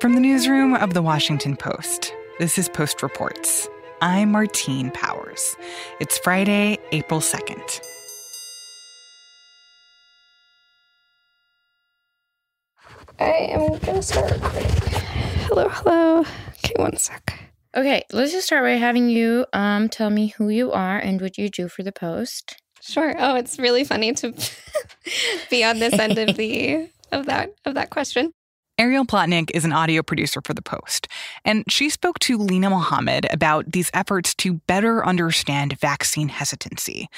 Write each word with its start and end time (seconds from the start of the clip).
From 0.00 0.14
the 0.14 0.20
newsroom 0.20 0.72
of 0.72 0.94
the 0.94 1.02
Washington 1.02 1.58
Post, 1.58 2.14
this 2.38 2.56
is 2.56 2.70
Post 2.70 3.02
Reports. 3.02 3.68
I'm 4.00 4.32
Martine 4.32 4.90
Powers. 4.92 5.54
It's 6.00 6.16
Friday, 6.16 6.78
April 6.92 7.20
2nd. 7.20 7.82
I 13.18 13.24
am 13.24 13.76
gonna 13.80 14.00
start 14.00 14.30
recording. 14.30 14.70
Hello, 15.48 15.68
hello. 15.68 16.20
Okay, 16.20 16.72
one 16.76 16.96
sec. 16.96 17.38
Okay, 17.76 18.02
let's 18.10 18.32
just 18.32 18.46
start 18.46 18.64
by 18.64 18.76
having 18.76 19.10
you 19.10 19.44
um 19.52 19.90
tell 19.90 20.08
me 20.08 20.28
who 20.28 20.48
you 20.48 20.72
are 20.72 20.98
and 20.98 21.20
what 21.20 21.36
you 21.36 21.50
do 21.50 21.68
for 21.68 21.82
the 21.82 21.92
Post. 21.92 22.56
Sure. 22.80 23.14
Oh, 23.18 23.34
it's 23.34 23.58
really 23.58 23.84
funny 23.84 24.14
to 24.14 24.32
be 25.50 25.62
on 25.62 25.78
this 25.78 25.92
end 25.92 26.16
of 26.16 26.38
the 26.38 26.88
of 27.12 27.26
that 27.26 27.50
of 27.66 27.74
that 27.74 27.90
question. 27.90 28.32
Ariel 28.80 29.04
Plotnick 29.04 29.50
is 29.52 29.66
an 29.66 29.74
audio 29.74 30.02
producer 30.02 30.40
for 30.42 30.54
The 30.54 30.62
Post, 30.62 31.06
and 31.44 31.70
she 31.70 31.90
spoke 31.90 32.18
to 32.20 32.38
Linah 32.38 32.70
Mohammad 32.70 33.26
about 33.30 33.72
these 33.72 33.90
efforts 33.92 34.34
to 34.36 34.54
better 34.54 35.04
understand 35.04 35.78
vaccine 35.78 36.30
hesitancy. 36.30 37.10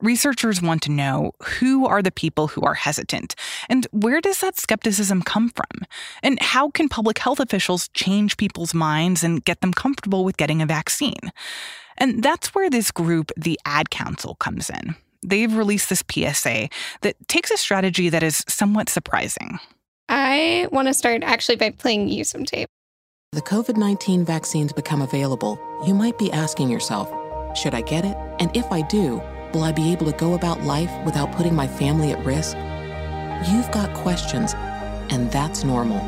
Researchers 0.00 0.62
want 0.62 0.80
to 0.82 0.92
know 0.92 1.32
who 1.42 1.86
are 1.86 2.02
the 2.02 2.12
people 2.12 2.46
who 2.46 2.62
are 2.62 2.74
hesitant, 2.74 3.34
and 3.68 3.88
where 3.90 4.20
does 4.20 4.38
that 4.42 4.60
skepticism 4.60 5.22
come 5.22 5.48
from? 5.48 5.88
And 6.22 6.40
how 6.40 6.70
can 6.70 6.88
public 6.88 7.18
health 7.18 7.40
officials 7.40 7.88
change 7.94 8.36
people's 8.36 8.72
minds 8.72 9.24
and 9.24 9.44
get 9.44 9.60
them 9.60 9.72
comfortable 9.74 10.24
with 10.24 10.36
getting 10.36 10.62
a 10.62 10.66
vaccine? 10.66 11.32
And 11.96 12.22
that's 12.22 12.54
where 12.54 12.70
this 12.70 12.92
group, 12.92 13.32
the 13.36 13.58
Ad 13.64 13.90
Council, 13.90 14.36
comes 14.36 14.70
in. 14.70 14.94
They've 15.26 15.52
released 15.52 15.88
this 15.88 16.04
PSA 16.08 16.68
that 17.00 17.16
takes 17.26 17.50
a 17.50 17.56
strategy 17.56 18.08
that 18.08 18.22
is 18.22 18.44
somewhat 18.46 18.88
surprising. 18.88 19.58
I 20.30 20.68
want 20.70 20.88
to 20.88 20.92
start 20.92 21.22
actually 21.22 21.56
by 21.56 21.70
playing 21.70 22.08
you 22.08 22.22
some 22.22 22.44
tape. 22.44 22.68
The 23.32 23.40
COVID 23.40 23.78
19 23.78 24.26
vaccines 24.26 24.74
become 24.74 25.00
available, 25.00 25.58
you 25.86 25.94
might 25.94 26.18
be 26.18 26.30
asking 26.32 26.68
yourself, 26.68 27.08
should 27.56 27.72
I 27.72 27.80
get 27.80 28.04
it? 28.04 28.14
And 28.38 28.54
if 28.54 28.70
I 28.70 28.82
do, 28.82 29.22
will 29.54 29.62
I 29.62 29.72
be 29.72 29.90
able 29.90 30.04
to 30.04 30.18
go 30.18 30.34
about 30.34 30.64
life 30.64 30.92
without 31.06 31.32
putting 31.32 31.54
my 31.54 31.66
family 31.66 32.12
at 32.12 32.22
risk? 32.26 32.58
You've 33.50 33.70
got 33.70 33.94
questions, 33.94 34.52
and 35.08 35.32
that's 35.32 35.64
normal. 35.64 36.00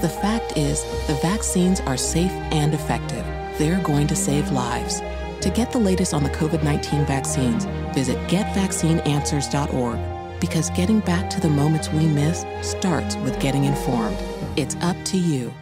The 0.00 0.08
fact 0.08 0.56
is, 0.56 0.82
the 1.06 1.18
vaccines 1.20 1.80
are 1.80 1.98
safe 1.98 2.32
and 2.52 2.72
effective. 2.72 3.26
They're 3.58 3.82
going 3.82 4.06
to 4.06 4.16
save 4.16 4.52
lives. 4.52 5.02
To 5.42 5.50
get 5.50 5.70
the 5.70 5.78
latest 5.78 6.14
on 6.14 6.22
the 6.22 6.30
COVID 6.30 6.64
19 6.64 7.04
vaccines, 7.04 7.66
visit 7.94 8.16
getvaccineanswers.org 8.28 10.15
because 10.40 10.70
getting 10.70 11.00
back 11.00 11.30
to 11.30 11.40
the 11.40 11.48
moments 11.48 11.90
we 11.90 12.06
miss 12.06 12.44
starts 12.62 13.16
with 13.16 13.38
getting 13.40 13.64
informed. 13.64 14.16
It's 14.56 14.76
up 14.76 14.96
to 15.06 15.18
you. 15.18 15.52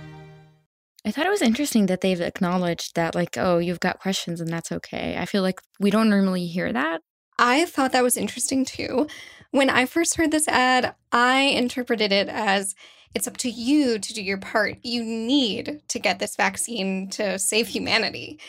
I 1.07 1.11
thought 1.11 1.27
it 1.27 1.31
was 1.31 1.43
interesting 1.43 1.87
that 1.87 2.01
they've 2.01 2.21
acknowledged 2.21 2.95
that, 2.95 3.15
like, 3.15 3.37
oh, 3.37 3.59
you've 3.59 3.81
got 3.81 4.01
questions 4.01 4.41
and 4.41 4.49
that's 4.49 4.73
okay. 4.73 5.17
I 5.19 5.27
feel 5.27 5.43
like 5.43 5.61
we 5.79 5.91
don't 5.91 6.09
normally 6.09 6.47
hear 6.47 6.73
that. 6.73 7.03
I 7.39 7.67
thought 7.67 7.93
that 7.93 8.03
was 8.03 8.17
interesting 8.17 8.65
too. 8.65 9.07
When 9.51 9.69
I 9.69 9.87
first 9.87 10.17
heard 10.17 10.31
this 10.31 10.49
ad, 10.49 10.95
I 11.13 11.41
interpreted 11.41 12.11
it 12.11 12.29
as 12.29 12.75
it's 13.15 13.29
up 13.29 13.37
to 13.39 13.51
you 13.51 13.99
to 13.99 14.15
do 14.15 14.23
your 14.23 14.39
part. 14.39 14.79
You 14.83 15.05
need 15.05 15.83
to 15.89 15.99
get 15.99 16.19
this 16.19 16.37
vaccine 16.37 17.09
to 17.11 17.39
save 17.39 17.69
humanity. 17.69 18.41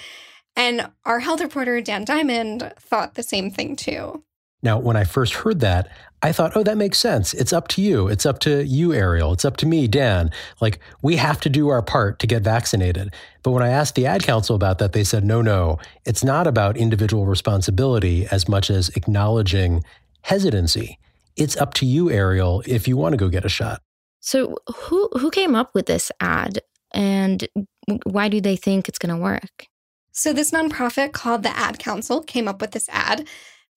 And 0.56 0.90
our 1.04 1.20
health 1.20 1.42
reporter, 1.42 1.82
Dan 1.82 2.06
Diamond, 2.06 2.74
thought 2.80 3.16
the 3.16 3.24
same 3.24 3.52
thing 3.52 3.76
too. 3.76 4.24
Now, 4.64 4.80
when 4.80 4.96
I 4.96 5.04
first 5.04 5.34
heard 5.34 5.60
that, 5.60 5.90
I 6.24 6.32
thought, 6.32 6.54
oh, 6.56 6.64
that 6.64 6.78
makes 6.78 6.98
sense. 6.98 7.36
It's 7.36 7.54
up 7.54 7.68
to 7.70 7.82
you. 7.82 8.08
It's 8.08 8.26
up 8.26 8.40
to 8.40 8.64
you, 8.64 8.94
Ariel. 8.94 9.32
It's 9.32 9.46
up 9.46 9.58
to 9.58 9.68
me, 9.68 9.88
Dan. 9.88 10.32
Like, 10.60 10.80
we 11.04 11.18
have 11.18 11.40
to 11.42 11.50
do 11.50 11.70
our 11.70 11.84
part 11.84 12.18
to 12.20 12.28
get 12.28 12.42
vaccinated. 12.42 13.14
But 13.44 13.52
when 13.52 13.62
I 13.62 13.70
asked 13.70 13.94
the 13.94 14.08
ad 14.08 14.24
council 14.24 14.56
about 14.56 14.80
that, 14.80 14.94
they 14.94 15.04
said, 15.04 15.24
no, 15.24 15.44
no, 15.44 15.78
it's 16.04 16.24
not 16.24 16.48
about 16.48 16.78
individual 16.78 17.28
responsibility 17.28 18.26
as 18.32 18.50
much 18.50 18.72
as 18.72 18.90
acknowledging 18.90 19.84
hesitancy. 20.22 20.98
It's 21.38 21.58
up 21.58 21.76
to 21.76 21.86
you, 21.86 22.10
Ariel, 22.10 22.64
if 22.66 22.88
you 22.88 22.98
want 22.98 23.14
to 23.14 23.18
go 23.18 23.30
get 23.30 23.46
a 23.46 23.50
shot. 23.50 23.82
So, 24.22 24.58
who 24.76 25.08
who 25.20 25.30
came 25.30 25.54
up 25.54 25.76
with 25.76 25.86
this 25.86 26.12
ad, 26.20 26.60
and 26.92 27.48
why 28.06 28.30
do 28.30 28.42
they 28.42 28.56
think 28.56 28.90
it's 28.90 28.98
going 28.98 29.16
to 29.16 29.22
work? 29.22 29.68
So, 30.12 30.34
this 30.34 30.50
nonprofit 30.50 31.12
called 31.12 31.44
the 31.44 31.56
Ad 31.56 31.78
Council 31.78 32.24
came 32.24 32.48
up 32.48 32.60
with 32.60 32.72
this 32.72 32.90
ad. 32.90 33.28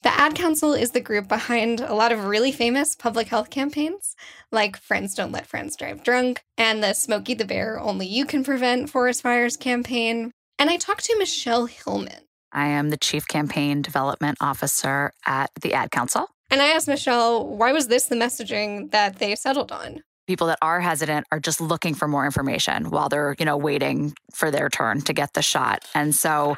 The 0.03 0.17
Ad 0.17 0.37
Council 0.37 0.75
is 0.75 0.93
the 0.93 1.01
group 1.01 1.27
behind 1.27 1.81
a 1.81 1.93
lot 1.93 2.13
of 2.13 2.27
really 2.27 2.53
famous 2.53 2.95
public 2.95 3.27
health 3.29 3.51
campaigns, 3.51 4.15
like 4.53 4.77
Friends 4.77 5.13
Don't 5.13 5.33
Let 5.33 5.47
Friends 5.47 5.75
Drive 5.75 6.05
Drunk 6.05 6.45
and 6.57 6.85
the 6.85 6.93
Smokey 6.93 7.35
the 7.35 7.45
Bear 7.45 7.81
Only 7.81 8.07
You 8.07 8.25
Can 8.25 8.45
Prevent 8.45 8.89
Forest 8.89 9.23
Fires 9.23 9.57
campaign. 9.57 10.31
And 10.57 10.71
I 10.71 10.77
talked 10.77 11.05
to 11.07 11.19
Michelle 11.19 11.67
Hillman. 11.67 12.23
I 12.53 12.69
am 12.69 12.91
the 12.91 12.97
Chief 12.97 13.27
Campaign 13.27 13.83
Development 13.83 14.39
Officer 14.41 15.13
at 15.27 15.51
the 15.61 15.75
Ad 15.75 15.91
Council. 15.91 16.29
And 16.49 16.63
I 16.63 16.69
asked 16.69 16.89
Michelle, 16.89 17.45
why 17.45 17.73
was 17.73 17.89
this 17.89 18.07
the 18.07 18.15
messaging 18.15 18.93
that 18.93 19.19
they 19.19 19.35
settled 19.35 19.73
on? 19.73 20.03
People 20.29 20.47
that 20.49 20.59
are 20.61 20.79
hesitant 20.79 21.27
are 21.33 21.41
just 21.41 21.59
looking 21.59 21.95
for 21.95 22.07
more 22.07 22.27
information 22.27 22.91
while 22.91 23.09
they're, 23.09 23.35
you 23.39 23.47
know, 23.47 23.57
waiting 23.57 24.15
for 24.35 24.51
their 24.51 24.69
turn 24.69 25.01
to 25.01 25.15
get 25.15 25.33
the 25.33 25.41
shot. 25.41 25.87
And 25.95 26.15
so, 26.15 26.55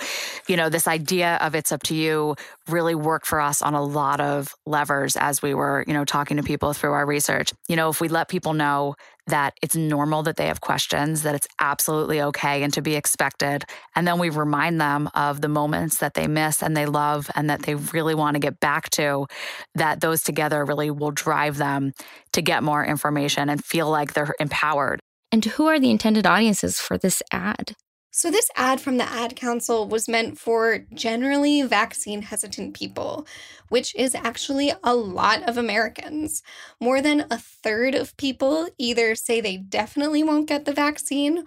you 0.49 0.57
know, 0.57 0.69
this 0.69 0.89
idea 0.89 1.39
of 1.41 1.55
it's 1.55 1.71
up 1.71 1.85
to 1.85 1.95
you 1.95 2.35
really 2.69 2.97
worked 2.97 3.27
for 3.27 3.41
us 3.41 3.63
on 3.63 3.75
a 3.75 3.83
lot 3.83 4.21
of 4.21 4.57
levers 4.67 5.17
as 5.17 5.41
we 5.41 5.55
were, 5.55 5.85
you 5.87 5.95
know, 5.95 6.05
talking 6.05 6.37
to 6.37 6.43
people 6.43 6.73
through 6.73 6.91
our 6.91 7.07
research. 7.07 7.53
You 7.69 7.77
know, 7.77 7.89
if 7.91 8.01
we 8.01 8.09
let 8.09 8.29
people 8.29 8.55
know 8.55 8.97
that 9.27 9.55
it's 9.63 9.77
normal 9.77 10.23
that 10.25 10.37
they 10.37 10.47
have 10.47 10.61
questions, 10.61 11.23
that 11.23 11.35
it's 11.35 11.49
absolutely 11.61 12.21
okay 12.21 12.63
and 12.63 12.73
to 12.73 12.83
be 12.83 12.95
expected. 12.95 13.65
And 13.95 14.07
then 14.07 14.19
we 14.19 14.31
remind 14.31 14.81
them 14.81 15.09
of 15.15 15.41
the 15.41 15.49
moments 15.49 15.99
that 15.99 16.15
they 16.15 16.27
miss 16.27 16.63
and 16.63 16.77
they 16.77 16.87
love 16.87 17.31
and 17.35 17.49
that 17.51 17.63
they 17.63 17.75
really 17.75 18.15
want 18.15 18.35
to 18.35 18.41
get 18.41 18.61
back 18.61 18.91
to, 18.91 19.27
that 19.75 20.01
those 20.01 20.23
together 20.23 20.65
really 20.65 20.91
will 20.91 21.11
drive 21.11 21.57
them 21.57 21.93
to 22.33 22.43
get 22.43 22.63
more 22.63 22.85
information 22.85 23.49
and 23.49 23.65
feel 23.65 23.91
like 23.91 24.15
they're 24.15 24.35
empowered. 24.41 25.01
And 25.33 25.45
who 25.45 25.67
are 25.67 25.79
the 25.79 25.91
intended 25.91 26.27
audiences 26.27 26.81
for 26.81 26.99
this 26.99 27.23
ad? 27.33 27.77
So, 28.13 28.29
this 28.29 28.51
ad 28.57 28.81
from 28.81 28.97
the 28.97 29.05
Ad 29.05 29.37
Council 29.37 29.87
was 29.87 30.09
meant 30.09 30.37
for 30.37 30.85
generally 30.93 31.63
vaccine 31.63 32.23
hesitant 32.23 32.75
people, 32.75 33.25
which 33.69 33.95
is 33.95 34.17
actually 34.17 34.73
a 34.83 34.95
lot 34.95 35.49
of 35.49 35.57
Americans. 35.57 36.43
More 36.81 37.01
than 37.01 37.27
a 37.31 37.39
third 37.39 37.95
of 37.95 38.17
people 38.17 38.69
either 38.79 39.15
say 39.15 39.41
they 39.41 39.57
definitely 39.57 40.25
won't 40.25 40.49
get 40.49 40.65
the 40.65 40.73
vaccine 40.73 41.45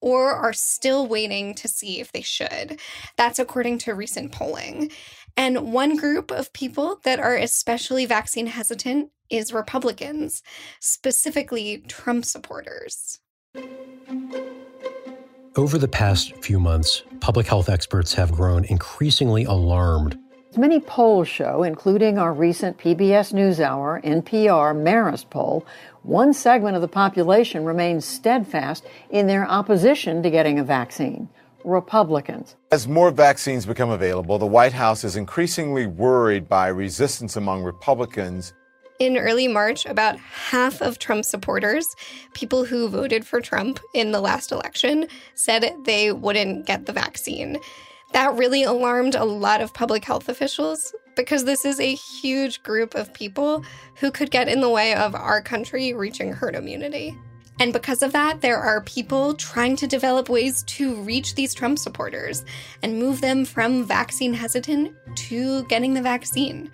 or 0.00 0.32
are 0.32 0.54
still 0.54 1.06
waiting 1.06 1.54
to 1.54 1.68
see 1.68 2.00
if 2.00 2.12
they 2.12 2.22
should. 2.22 2.80
That's 3.16 3.38
according 3.38 3.78
to 3.78 3.94
recent 3.94 4.32
polling. 4.32 4.90
And 5.36 5.70
one 5.70 5.96
group 5.96 6.30
of 6.30 6.52
people 6.54 6.98
that 7.04 7.20
are 7.20 7.36
especially 7.36 8.06
vaccine 8.06 8.46
hesitant 8.46 9.10
is 9.28 9.52
Republicans, 9.52 10.42
specifically 10.80 11.84
Trump 11.88 12.24
supporters. 12.24 13.20
Over 15.56 15.78
the 15.78 15.88
past 15.88 16.36
few 16.44 16.60
months, 16.60 17.02
public 17.20 17.46
health 17.46 17.70
experts 17.70 18.12
have 18.12 18.30
grown 18.30 18.66
increasingly 18.66 19.44
alarmed. 19.44 20.18
Many 20.54 20.80
polls 20.80 21.28
show, 21.28 21.62
including 21.62 22.18
our 22.18 22.34
recent 22.34 22.76
PBS 22.76 23.32
NewsHour 23.32 24.04
NPR 24.04 24.76
Marist 24.76 25.30
poll, 25.30 25.64
one 26.02 26.34
segment 26.34 26.76
of 26.76 26.82
the 26.82 26.88
population 26.88 27.64
remains 27.64 28.04
steadfast 28.04 28.84
in 29.08 29.28
their 29.28 29.48
opposition 29.48 30.22
to 30.22 30.28
getting 30.28 30.58
a 30.58 30.64
vaccine. 30.64 31.26
Republicans. 31.64 32.56
As 32.70 32.86
more 32.86 33.10
vaccines 33.10 33.64
become 33.64 33.88
available, 33.88 34.38
the 34.38 34.44
White 34.44 34.74
House 34.74 35.04
is 35.04 35.16
increasingly 35.16 35.86
worried 35.86 36.50
by 36.50 36.68
resistance 36.68 37.34
among 37.34 37.62
Republicans 37.62 38.52
in 38.98 39.16
early 39.16 39.48
March, 39.48 39.86
about 39.86 40.18
half 40.18 40.80
of 40.80 40.98
Trump 40.98 41.24
supporters, 41.24 41.94
people 42.34 42.64
who 42.64 42.88
voted 42.88 43.26
for 43.26 43.40
Trump 43.40 43.80
in 43.94 44.12
the 44.12 44.20
last 44.20 44.52
election, 44.52 45.06
said 45.34 45.74
they 45.84 46.12
wouldn't 46.12 46.66
get 46.66 46.86
the 46.86 46.92
vaccine. 46.92 47.58
That 48.12 48.34
really 48.34 48.62
alarmed 48.62 49.14
a 49.14 49.24
lot 49.24 49.60
of 49.60 49.74
public 49.74 50.04
health 50.04 50.28
officials 50.28 50.94
because 51.16 51.44
this 51.44 51.64
is 51.64 51.80
a 51.80 51.94
huge 51.94 52.62
group 52.62 52.94
of 52.94 53.12
people 53.12 53.64
who 53.96 54.10
could 54.10 54.30
get 54.30 54.48
in 54.48 54.60
the 54.60 54.70
way 54.70 54.94
of 54.94 55.14
our 55.14 55.42
country 55.42 55.92
reaching 55.92 56.32
herd 56.32 56.54
immunity. 56.54 57.16
And 57.58 57.72
because 57.72 58.02
of 58.02 58.12
that, 58.12 58.42
there 58.42 58.58
are 58.58 58.82
people 58.82 59.32
trying 59.34 59.76
to 59.76 59.86
develop 59.86 60.28
ways 60.28 60.62
to 60.64 60.94
reach 60.96 61.34
these 61.34 61.54
Trump 61.54 61.78
supporters 61.78 62.44
and 62.82 62.98
move 62.98 63.22
them 63.22 63.46
from 63.46 63.84
vaccine 63.84 64.34
hesitant 64.34 64.94
to 65.16 65.64
getting 65.64 65.94
the 65.94 66.02
vaccine. 66.02 66.70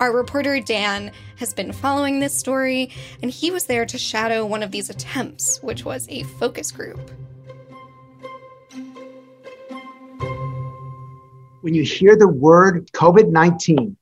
Our 0.00 0.16
reporter 0.16 0.58
Dan 0.60 1.12
has 1.36 1.52
been 1.52 1.72
following 1.72 2.20
this 2.20 2.34
story, 2.34 2.90
and 3.20 3.30
he 3.30 3.50
was 3.50 3.66
there 3.66 3.84
to 3.84 3.98
shadow 3.98 4.46
one 4.46 4.62
of 4.62 4.70
these 4.70 4.88
attempts, 4.88 5.62
which 5.62 5.84
was 5.84 6.08
a 6.08 6.22
focus 6.22 6.72
group. 6.72 6.98
When 11.60 11.74
you 11.74 11.82
hear 11.82 12.16
the 12.16 12.28
word 12.28 12.90
COVID 12.92 13.28
19, 13.28 13.94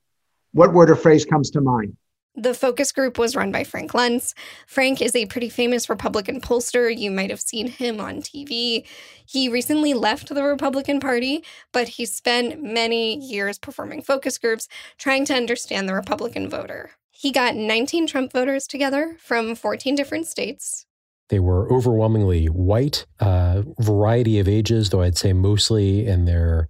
what 0.52 0.72
word 0.72 0.88
or 0.88 0.94
phrase 0.94 1.24
comes 1.24 1.50
to 1.50 1.60
mind? 1.60 1.96
The 2.40 2.54
focus 2.54 2.92
group 2.92 3.18
was 3.18 3.34
run 3.34 3.50
by 3.50 3.64
Frank 3.64 3.90
Luntz. 3.94 4.32
Frank 4.64 5.02
is 5.02 5.16
a 5.16 5.26
pretty 5.26 5.48
famous 5.48 5.90
Republican 5.90 6.40
pollster. 6.40 6.96
You 6.96 7.10
might 7.10 7.30
have 7.30 7.40
seen 7.40 7.66
him 7.66 7.98
on 8.00 8.18
TV. 8.18 8.86
He 9.26 9.48
recently 9.48 9.92
left 9.92 10.32
the 10.32 10.44
Republican 10.44 11.00
Party, 11.00 11.42
but 11.72 11.88
he 11.88 12.06
spent 12.06 12.62
many 12.62 13.16
years 13.16 13.58
performing 13.58 14.02
focus 14.02 14.38
groups 14.38 14.68
trying 14.98 15.24
to 15.24 15.34
understand 15.34 15.88
the 15.88 15.94
Republican 15.94 16.48
voter. 16.48 16.92
He 17.10 17.32
got 17.32 17.56
19 17.56 18.06
Trump 18.06 18.32
voters 18.32 18.68
together 18.68 19.16
from 19.18 19.56
14 19.56 19.96
different 19.96 20.28
states. 20.28 20.86
They 21.30 21.40
were 21.40 21.68
overwhelmingly 21.72 22.46
white, 22.46 23.04
uh, 23.18 23.62
variety 23.80 24.38
of 24.38 24.46
ages, 24.46 24.90
though 24.90 25.02
I'd 25.02 25.18
say 25.18 25.32
mostly 25.32 26.06
in 26.06 26.24
their 26.24 26.68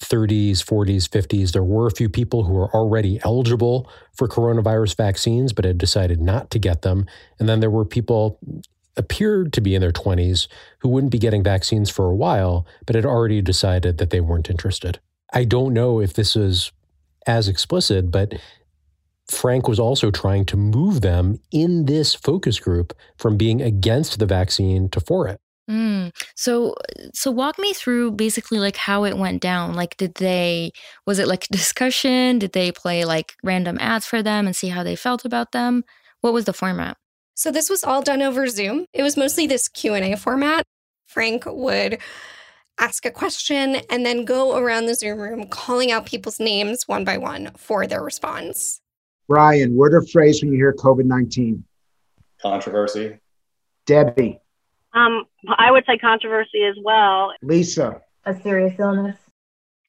30s, 0.00 0.58
40s, 0.58 1.08
50s. 1.08 1.52
There 1.52 1.64
were 1.64 1.86
a 1.86 1.90
few 1.94 2.08
people 2.08 2.44
who 2.44 2.52
were 2.52 2.74
already 2.74 3.20
eligible 3.24 3.90
for 4.12 4.28
coronavirus 4.28 4.96
vaccines, 4.96 5.52
but 5.52 5.64
had 5.64 5.78
decided 5.78 6.20
not 6.20 6.50
to 6.50 6.58
get 6.58 6.82
them. 6.82 7.06
And 7.38 7.48
then 7.48 7.60
there 7.60 7.70
were 7.70 7.84
people 7.84 8.38
appeared 8.96 9.52
to 9.52 9.60
be 9.60 9.74
in 9.74 9.80
their 9.80 9.92
20s 9.92 10.46
who 10.78 10.88
wouldn't 10.88 11.12
be 11.12 11.18
getting 11.18 11.42
vaccines 11.42 11.90
for 11.90 12.06
a 12.06 12.14
while, 12.14 12.66
but 12.86 12.94
had 12.94 13.06
already 13.06 13.42
decided 13.42 13.98
that 13.98 14.10
they 14.10 14.20
weren't 14.20 14.50
interested. 14.50 15.00
I 15.32 15.44
don't 15.44 15.72
know 15.72 16.00
if 16.00 16.12
this 16.12 16.36
is 16.36 16.70
as 17.26 17.48
explicit, 17.48 18.10
but 18.10 18.34
Frank 19.30 19.66
was 19.68 19.80
also 19.80 20.10
trying 20.10 20.44
to 20.46 20.56
move 20.56 21.00
them 21.00 21.40
in 21.50 21.86
this 21.86 22.14
focus 22.14 22.60
group 22.60 22.92
from 23.16 23.36
being 23.36 23.62
against 23.62 24.18
the 24.18 24.26
vaccine 24.26 24.88
to 24.90 25.00
for 25.00 25.26
it. 25.26 25.40
Mm. 25.68 26.14
So 26.34 26.74
so 27.14 27.30
walk 27.30 27.58
me 27.58 27.72
through 27.72 28.12
basically 28.12 28.58
like 28.58 28.76
how 28.76 29.04
it 29.04 29.16
went 29.16 29.40
down. 29.40 29.74
Like 29.74 29.96
did 29.96 30.14
they 30.16 30.72
was 31.06 31.18
it 31.18 31.28
like 31.28 31.44
a 31.44 31.52
discussion? 31.52 32.38
Did 32.38 32.52
they 32.52 32.72
play 32.72 33.04
like 33.04 33.34
random 33.42 33.78
ads 33.80 34.06
for 34.06 34.22
them 34.22 34.46
and 34.46 34.54
see 34.54 34.68
how 34.68 34.82
they 34.82 34.96
felt 34.96 35.24
about 35.24 35.52
them? 35.52 35.84
What 36.20 36.32
was 36.32 36.44
the 36.44 36.52
format? 36.52 36.96
So 37.34 37.50
this 37.50 37.68
was 37.68 37.82
all 37.82 38.02
done 38.02 38.22
over 38.22 38.46
Zoom. 38.46 38.86
It 38.92 39.02
was 39.02 39.16
mostly 39.16 39.46
this 39.46 39.68
Q&A 39.68 40.16
format. 40.16 40.64
Frank 41.06 41.44
would 41.46 41.98
ask 42.78 43.04
a 43.04 43.10
question 43.10 43.76
and 43.90 44.06
then 44.06 44.24
go 44.24 44.56
around 44.56 44.86
the 44.86 44.94
Zoom 44.94 45.18
room 45.18 45.48
calling 45.48 45.90
out 45.90 46.06
people's 46.06 46.40
names 46.40 46.86
one 46.86 47.04
by 47.04 47.18
one 47.18 47.50
for 47.56 47.86
their 47.86 48.02
response. 48.02 48.80
Brian, 49.28 49.74
word 49.74 49.94
or 49.94 50.02
phrase 50.02 50.42
when 50.42 50.52
you 50.52 50.58
hear 50.58 50.72
COVID 50.74 51.04
19? 51.04 51.64
Controversy. 52.40 53.18
Debbie. 53.86 54.40
Um, 54.94 55.24
I 55.58 55.70
would 55.70 55.84
say 55.86 55.98
controversy 55.98 56.64
as 56.64 56.76
well. 56.82 57.32
Lisa. 57.42 58.00
A 58.24 58.40
serious 58.40 58.78
illness. 58.78 59.18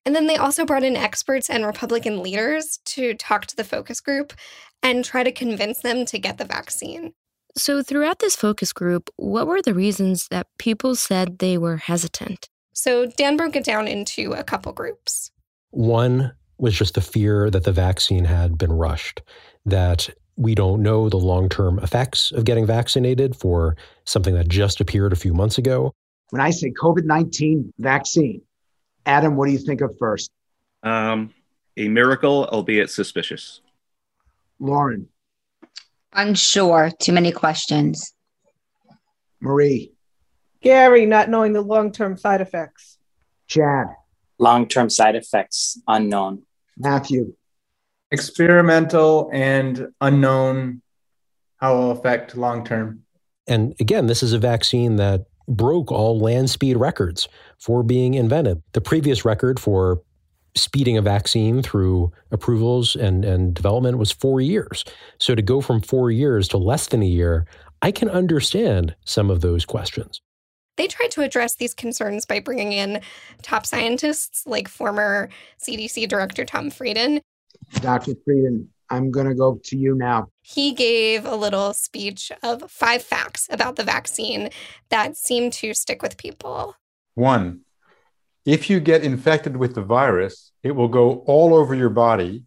And 0.05 0.15
then 0.15 0.27
they 0.27 0.37
also 0.37 0.65
brought 0.65 0.83
in 0.83 0.95
experts 0.95 1.49
and 1.49 1.65
Republican 1.65 2.21
leaders 2.21 2.79
to 2.85 3.15
talk 3.15 3.47
to 3.47 3.55
the 3.55 3.63
focus 3.63 4.01
group 4.01 4.33
and 4.83 5.03
try 5.03 5.23
to 5.23 5.31
convince 5.31 5.79
them 5.79 6.05
to 6.05 6.19
get 6.19 6.37
the 6.37 6.45
vaccine. 6.45 7.13
So, 7.57 7.81
throughout 7.81 8.19
this 8.19 8.35
focus 8.35 8.73
group, 8.73 9.09
what 9.15 9.47
were 9.47 9.61
the 9.61 9.73
reasons 9.73 10.27
that 10.27 10.47
people 10.57 10.95
said 10.95 11.39
they 11.39 11.57
were 11.57 11.77
hesitant? 11.77 12.49
So, 12.73 13.05
Dan 13.05 13.37
broke 13.37 13.55
it 13.55 13.63
down 13.63 13.87
into 13.87 14.33
a 14.33 14.43
couple 14.43 14.73
groups. 14.73 15.31
One 15.71 16.33
was 16.57 16.75
just 16.75 16.95
the 16.95 17.01
fear 17.01 17.49
that 17.49 17.63
the 17.63 17.71
vaccine 17.71 18.25
had 18.25 18.57
been 18.57 18.73
rushed, 18.73 19.21
that 19.65 20.09
we 20.37 20.55
don't 20.55 20.81
know 20.81 21.09
the 21.09 21.17
long 21.17 21.49
term 21.49 21.79
effects 21.79 22.31
of 22.31 22.45
getting 22.45 22.65
vaccinated 22.65 23.35
for 23.35 23.75
something 24.03 24.33
that 24.35 24.47
just 24.47 24.81
appeared 24.81 25.13
a 25.13 25.15
few 25.15 25.33
months 25.33 25.57
ago. 25.57 25.93
When 26.31 26.41
I 26.41 26.51
say 26.51 26.71
COVID 26.71 27.05
19 27.05 27.73
vaccine, 27.77 28.41
Adam, 29.05 29.35
what 29.35 29.45
do 29.45 29.51
you 29.51 29.59
think 29.59 29.81
of 29.81 29.95
first? 29.97 30.31
Um, 30.83 31.33
a 31.77 31.87
miracle, 31.87 32.45
albeit 32.45 32.89
suspicious. 32.89 33.61
Lauren. 34.59 35.07
Unsure. 36.13 36.91
Too 36.99 37.11
many 37.11 37.31
questions. 37.31 38.13
Marie. 39.41 39.91
Gary, 40.61 41.05
not 41.05 41.29
knowing 41.29 41.53
the 41.53 41.61
long 41.61 41.91
term 41.91 42.17
side 42.17 42.41
effects. 42.41 42.97
Chad. 43.47 43.87
Long 44.37 44.67
term 44.67 44.89
side 44.89 45.15
effects 45.15 45.79
unknown. 45.87 46.43
Matthew. 46.77 47.35
Experimental 48.11 49.29
and 49.33 49.87
unknown 50.01 50.81
how 51.57 51.75
it 51.75 51.77
will 51.77 51.91
affect 51.91 52.37
long 52.37 52.63
term. 52.63 53.03
And 53.47 53.75
again, 53.79 54.07
this 54.07 54.23
is 54.23 54.33
a 54.33 54.39
vaccine 54.39 54.95
that 54.97 55.25
broke 55.47 55.91
all 55.91 56.19
land 56.19 56.49
speed 56.49 56.77
records 56.77 57.27
for 57.59 57.83
being 57.83 58.15
invented. 58.15 58.61
The 58.73 58.81
previous 58.81 59.25
record 59.25 59.59
for 59.59 60.01
speeding 60.55 60.97
a 60.97 61.01
vaccine 61.01 61.61
through 61.61 62.11
approvals 62.31 62.95
and, 62.95 63.25
and 63.25 63.53
development 63.53 63.97
was 63.97 64.11
four 64.11 64.41
years. 64.41 64.85
So 65.19 65.35
to 65.35 65.41
go 65.41 65.61
from 65.61 65.81
four 65.81 66.11
years 66.11 66.47
to 66.49 66.57
less 66.57 66.87
than 66.87 67.01
a 67.01 67.07
year, 67.07 67.45
I 67.81 67.91
can 67.91 68.09
understand 68.09 68.95
some 69.05 69.29
of 69.29 69.41
those 69.41 69.65
questions. 69.65 70.21
They 70.77 70.87
tried 70.87 71.11
to 71.11 71.21
address 71.21 71.55
these 71.55 71.73
concerns 71.73 72.25
by 72.25 72.39
bringing 72.39 72.73
in 72.73 73.01
top 73.41 73.65
scientists 73.65 74.45
like 74.45 74.67
former 74.67 75.29
CDC 75.61 76.07
Director 76.07 76.45
Tom 76.45 76.69
Frieden. 76.69 77.21
Dr. 77.73 78.13
Frieden, 78.23 78.69
I'm 78.89 79.11
going 79.11 79.27
to 79.27 79.35
go 79.35 79.59
to 79.63 79.77
you 79.77 79.95
now. 79.95 80.27
He 80.41 80.73
gave 80.73 81.25
a 81.25 81.35
little 81.35 81.73
speech 81.73 82.31
of 82.43 82.69
five 82.69 83.01
facts 83.01 83.47
about 83.51 83.75
the 83.75 83.83
vaccine 83.83 84.49
that 84.89 85.17
seem 85.17 85.51
to 85.51 85.73
stick 85.73 86.01
with 86.01 86.17
people. 86.17 86.75
One, 87.15 87.61
if 88.45 88.69
you 88.69 88.79
get 88.79 89.03
infected 89.03 89.57
with 89.57 89.73
the 89.75 89.81
virus, 89.81 90.51
it 90.61 90.71
will 90.71 90.87
go 90.87 91.23
all 91.25 91.55
over 91.55 91.73
your 91.73 91.89
body 91.89 92.43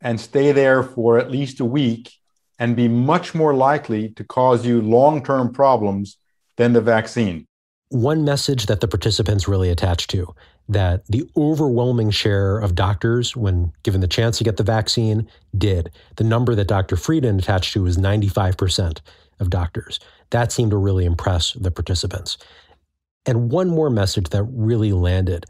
and 0.00 0.20
stay 0.20 0.52
there 0.52 0.82
for 0.82 1.18
at 1.18 1.30
least 1.30 1.60
a 1.60 1.64
week 1.64 2.12
and 2.58 2.76
be 2.76 2.88
much 2.88 3.34
more 3.34 3.54
likely 3.54 4.10
to 4.10 4.24
cause 4.24 4.64
you 4.64 4.80
long 4.80 5.24
term 5.24 5.52
problems 5.52 6.18
than 6.56 6.72
the 6.72 6.80
vaccine. 6.80 7.46
One 7.88 8.24
message 8.24 8.66
that 8.66 8.80
the 8.80 8.86
participants 8.86 9.48
really 9.48 9.70
attached 9.70 10.10
to 10.10 10.34
that 10.70 11.04
the 11.08 11.28
overwhelming 11.36 12.10
share 12.10 12.58
of 12.58 12.76
doctors, 12.76 13.36
when 13.36 13.72
given 13.82 14.00
the 14.00 14.06
chance 14.06 14.38
to 14.38 14.44
get 14.44 14.56
the 14.56 14.62
vaccine, 14.62 15.28
did. 15.58 15.90
The 16.16 16.24
number 16.24 16.54
that 16.54 16.68
Dr. 16.68 16.96
Frieden 16.96 17.40
attached 17.40 17.72
to 17.72 17.82
was 17.82 17.98
95% 17.98 19.00
of 19.40 19.50
doctors. 19.50 19.98
That 20.30 20.52
seemed 20.52 20.70
to 20.70 20.76
really 20.76 21.04
impress 21.04 21.54
the 21.54 21.72
participants. 21.72 22.38
And 23.26 23.50
one 23.50 23.68
more 23.68 23.90
message 23.90 24.28
that 24.30 24.44
really 24.44 24.92
landed. 24.92 25.44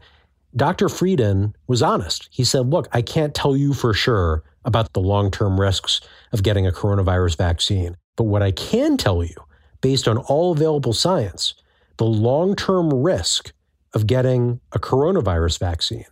Dr. 0.55 0.89
Frieden 0.89 1.55
was 1.67 1.83
honest. 1.83 2.27
He 2.31 2.43
said, 2.43 2.67
Look, 2.67 2.87
I 2.91 3.03
can't 3.03 3.35
tell 3.35 3.55
you 3.55 3.73
for 3.73 3.93
sure 3.93 4.43
about 4.65 4.91
the 4.93 5.01
long 5.01 5.29
term 5.29 5.61
risks 5.61 6.01
of 6.33 6.43
getting 6.43 6.65
a 6.65 6.71
coronavirus 6.71 7.37
vaccine. 7.37 7.95
But 8.17 8.23
what 8.23 8.41
I 8.41 8.51
can 8.51 8.97
tell 8.97 9.23
you, 9.23 9.35
based 9.81 10.07
on 10.07 10.17
all 10.17 10.51
available 10.51 10.93
science, 10.93 11.53
the 11.97 12.05
long 12.05 12.55
term 12.55 12.91
risk 12.91 13.53
of 13.93 14.07
getting 14.07 14.59
a 14.71 14.79
coronavirus 14.79 15.59
vaccine 15.59 16.05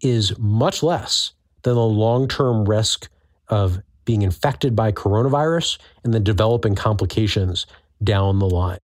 is 0.00 0.36
much 0.38 0.82
less 0.82 1.32
than 1.62 1.74
the 1.74 1.80
long 1.84 2.28
term 2.28 2.64
risk 2.64 3.08
of 3.48 3.80
being 4.04 4.22
infected 4.22 4.76
by 4.76 4.92
coronavirus 4.92 5.78
and 6.04 6.14
then 6.14 6.22
developing 6.22 6.74
complications 6.74 7.66
down 8.02 8.38
the 8.38 8.48
line. 8.48 8.78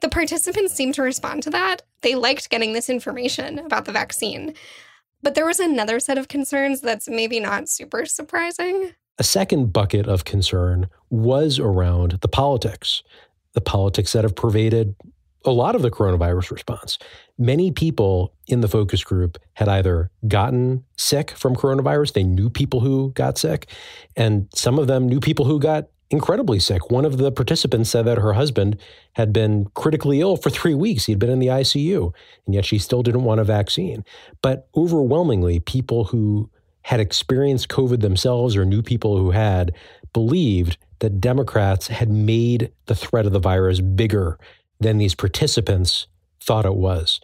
The 0.00 0.08
participants 0.08 0.74
seemed 0.74 0.94
to 0.94 1.02
respond 1.02 1.42
to 1.44 1.50
that. 1.50 1.82
They 2.02 2.14
liked 2.14 2.50
getting 2.50 2.72
this 2.72 2.90
information 2.90 3.58
about 3.58 3.84
the 3.84 3.92
vaccine. 3.92 4.54
But 5.22 5.34
there 5.34 5.46
was 5.46 5.60
another 5.60 6.00
set 6.00 6.18
of 6.18 6.28
concerns 6.28 6.80
that's 6.82 7.08
maybe 7.08 7.40
not 7.40 7.68
super 7.68 8.04
surprising. 8.04 8.92
A 9.18 9.24
second 9.24 9.72
bucket 9.72 10.06
of 10.06 10.24
concern 10.24 10.88
was 11.08 11.58
around 11.58 12.18
the 12.20 12.28
politics, 12.28 13.02
the 13.52 13.60
politics 13.60 14.12
that 14.12 14.24
have 14.24 14.34
pervaded 14.34 14.94
a 15.44 15.50
lot 15.50 15.74
of 15.74 15.82
the 15.82 15.90
coronavirus 15.90 16.50
response. 16.50 16.98
Many 17.38 17.70
people 17.70 18.32
in 18.46 18.60
the 18.60 18.68
focus 18.68 19.04
group 19.04 19.38
had 19.54 19.68
either 19.68 20.10
gotten 20.26 20.84
sick 20.96 21.30
from 21.32 21.54
coronavirus, 21.54 22.12
they 22.12 22.22
knew 22.22 22.48
people 22.48 22.80
who 22.80 23.12
got 23.12 23.38
sick, 23.38 23.68
and 24.16 24.48
some 24.54 24.78
of 24.78 24.86
them 24.86 25.08
knew 25.08 25.20
people 25.20 25.44
who 25.44 25.58
got 25.58 25.88
incredibly 26.10 26.58
sick. 26.58 26.90
One 26.90 27.04
of 27.04 27.18
the 27.18 27.32
participants 27.32 27.90
said 27.90 28.04
that 28.04 28.18
her 28.18 28.34
husband 28.34 28.78
had 29.14 29.32
been 29.32 29.66
critically 29.74 30.20
ill 30.20 30.36
for 30.36 30.50
three 30.50 30.74
weeks. 30.74 31.06
He'd 31.06 31.18
been 31.18 31.30
in 31.30 31.40
the 31.40 31.48
ICU, 31.48 32.12
and 32.46 32.54
yet 32.54 32.64
she 32.64 32.78
still 32.78 33.02
didn't 33.02 33.24
want 33.24 33.40
a 33.40 33.44
vaccine. 33.44 34.04
But 34.42 34.68
overwhelmingly, 34.76 35.60
people 35.60 36.04
who 36.04 36.50
had 36.82 37.00
experienced 37.00 37.68
COVID 37.68 38.00
themselves 38.00 38.56
or 38.56 38.64
knew 38.64 38.82
people 38.82 39.16
who 39.16 39.30
had 39.30 39.72
believed 40.12 40.76
that 40.98 41.20
Democrats 41.20 41.88
had 41.88 42.10
made 42.10 42.70
the 42.86 42.94
threat 42.94 43.26
of 43.26 43.32
the 43.32 43.38
virus 43.38 43.80
bigger 43.80 44.38
than 44.84 44.98
these 44.98 45.14
participants 45.14 46.06
thought 46.40 46.66
it 46.66 46.76
was. 46.76 47.20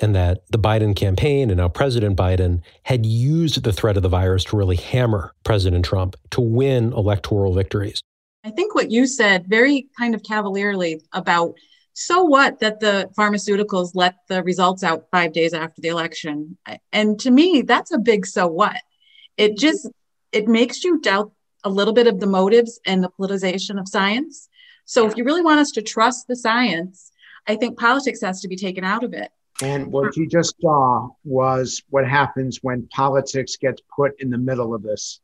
And 0.00 0.14
that 0.14 0.42
the 0.50 0.58
Biden 0.58 0.94
campaign 0.96 1.50
and 1.50 1.58
now 1.58 1.68
President 1.68 2.16
Biden 2.16 2.60
had 2.82 3.06
used 3.06 3.62
the 3.62 3.72
threat 3.72 3.96
of 3.96 4.02
the 4.02 4.08
virus 4.08 4.42
to 4.44 4.56
really 4.56 4.76
hammer 4.76 5.32
President 5.44 5.84
Trump 5.84 6.16
to 6.30 6.40
win 6.40 6.92
electoral 6.92 7.54
victories. 7.54 8.02
I 8.44 8.50
think 8.50 8.74
what 8.74 8.90
you 8.90 9.06
said 9.06 9.46
very 9.46 9.86
kind 9.96 10.14
of 10.14 10.22
cavalierly 10.24 11.00
about 11.12 11.54
so 11.94 12.24
what 12.24 12.58
that 12.58 12.80
the 12.80 13.08
pharmaceuticals 13.16 13.92
let 13.94 14.16
the 14.28 14.42
results 14.42 14.82
out 14.82 15.06
five 15.12 15.32
days 15.32 15.54
after 15.54 15.80
the 15.80 15.88
election. 15.88 16.58
And 16.92 17.18
to 17.20 17.30
me, 17.30 17.62
that's 17.62 17.92
a 17.92 17.98
big 17.98 18.26
so 18.26 18.48
what. 18.48 18.76
It 19.36 19.56
just 19.56 19.88
it 20.32 20.48
makes 20.48 20.82
you 20.82 21.00
doubt 21.00 21.30
a 21.62 21.70
little 21.70 21.94
bit 21.94 22.08
of 22.08 22.18
the 22.18 22.26
motives 22.26 22.80
and 22.84 23.02
the 23.02 23.10
politicization 23.10 23.78
of 23.78 23.88
science. 23.88 24.48
So 24.84 25.06
if 25.06 25.16
you 25.16 25.24
really 25.24 25.42
want 25.42 25.60
us 25.60 25.70
to 25.72 25.82
trust 25.82 26.28
the 26.28 26.36
science, 26.36 27.10
I 27.46 27.56
think 27.56 27.78
politics 27.78 28.20
has 28.22 28.40
to 28.42 28.48
be 28.48 28.56
taken 28.56 28.84
out 28.84 29.04
of 29.04 29.12
it. 29.12 29.30
And 29.62 29.92
what 29.92 30.16
you 30.16 30.26
just 30.28 30.54
saw 30.60 31.08
was 31.24 31.82
what 31.90 32.08
happens 32.08 32.58
when 32.62 32.88
politics 32.88 33.56
gets 33.56 33.80
put 33.94 34.20
in 34.20 34.30
the 34.30 34.38
middle 34.38 34.74
of 34.74 34.82
this. 34.82 35.20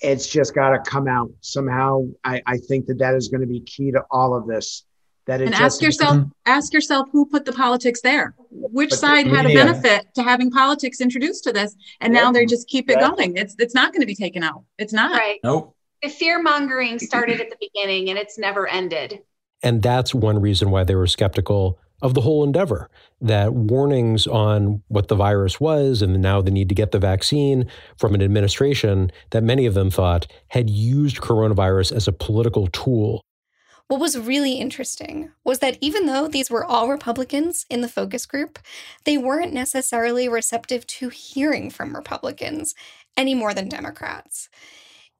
It's 0.00 0.28
just 0.28 0.54
got 0.54 0.70
to 0.70 0.78
come 0.90 1.08
out 1.08 1.30
somehow. 1.40 2.06
I, 2.24 2.42
I 2.46 2.58
think 2.58 2.86
that 2.86 2.98
that 2.98 3.14
is 3.14 3.28
going 3.28 3.40
to 3.40 3.46
be 3.46 3.60
key 3.60 3.90
to 3.92 4.04
all 4.10 4.34
of 4.34 4.46
this. 4.46 4.84
That 5.26 5.40
it 5.40 5.44
and 5.44 5.52
just, 5.52 5.76
ask 5.76 5.82
yourself, 5.82 6.24
ask 6.46 6.72
yourself 6.72 7.08
who 7.12 7.26
put 7.26 7.44
the 7.44 7.52
politics 7.52 8.00
there. 8.00 8.34
Which 8.50 8.90
But 8.90 8.96
the 8.96 9.00
side 9.00 9.26
had 9.28 9.46
a 9.46 9.54
benefit 9.54 10.06
to 10.16 10.22
having 10.22 10.50
politics 10.50 11.00
introduced 11.00 11.44
to 11.44 11.52
this, 11.52 11.76
and 12.00 12.12
now 12.12 12.32
they 12.32 12.44
just 12.44 12.66
keep 12.66 12.90
it 12.90 12.98
Yeah. 13.00 13.10
going. 13.10 13.36
It's 13.36 13.54
it's 13.60 13.74
not 13.74 13.92
going 13.92 14.00
to 14.00 14.06
be 14.06 14.16
taken 14.16 14.42
out. 14.42 14.64
It's 14.78 14.92
not. 14.92 15.16
Right. 15.16 15.38
Nope. 15.44 15.76
The 16.02 16.08
fear 16.08 16.42
mongering 16.42 16.98
started 16.98 17.40
at 17.40 17.50
the 17.50 17.56
beginning 17.60 18.10
and 18.10 18.18
it's 18.18 18.38
never 18.38 18.66
ended. 18.66 19.20
And 19.62 19.82
that's 19.82 20.14
one 20.14 20.40
reason 20.40 20.70
why 20.70 20.84
they 20.84 20.94
were 20.94 21.06
skeptical 21.06 21.78
of 22.02 22.14
the 22.14 22.20
whole 22.20 22.42
endeavor 22.42 22.90
that 23.20 23.54
warnings 23.54 24.26
on 24.26 24.82
what 24.88 25.06
the 25.06 25.14
virus 25.14 25.60
was 25.60 26.02
and 26.02 26.20
now 26.20 26.42
the 26.42 26.50
need 26.50 26.68
to 26.68 26.74
get 26.74 26.90
the 26.90 26.98
vaccine 26.98 27.66
from 27.96 28.14
an 28.14 28.22
administration 28.22 29.10
that 29.30 29.44
many 29.44 29.66
of 29.66 29.74
them 29.74 29.88
thought 29.88 30.26
had 30.48 30.68
used 30.68 31.18
coronavirus 31.18 31.92
as 31.92 32.08
a 32.08 32.12
political 32.12 32.66
tool. 32.66 33.22
What 33.86 34.00
was 34.00 34.18
really 34.18 34.54
interesting 34.54 35.30
was 35.44 35.60
that 35.60 35.78
even 35.80 36.06
though 36.06 36.26
these 36.26 36.50
were 36.50 36.64
all 36.64 36.88
Republicans 36.88 37.66
in 37.70 37.82
the 37.82 37.88
focus 37.88 38.26
group, 38.26 38.58
they 39.04 39.18
weren't 39.18 39.52
necessarily 39.52 40.28
receptive 40.28 40.86
to 40.88 41.08
hearing 41.10 41.70
from 41.70 41.94
Republicans 41.94 42.74
any 43.16 43.34
more 43.34 43.54
than 43.54 43.68
Democrats. 43.68 44.48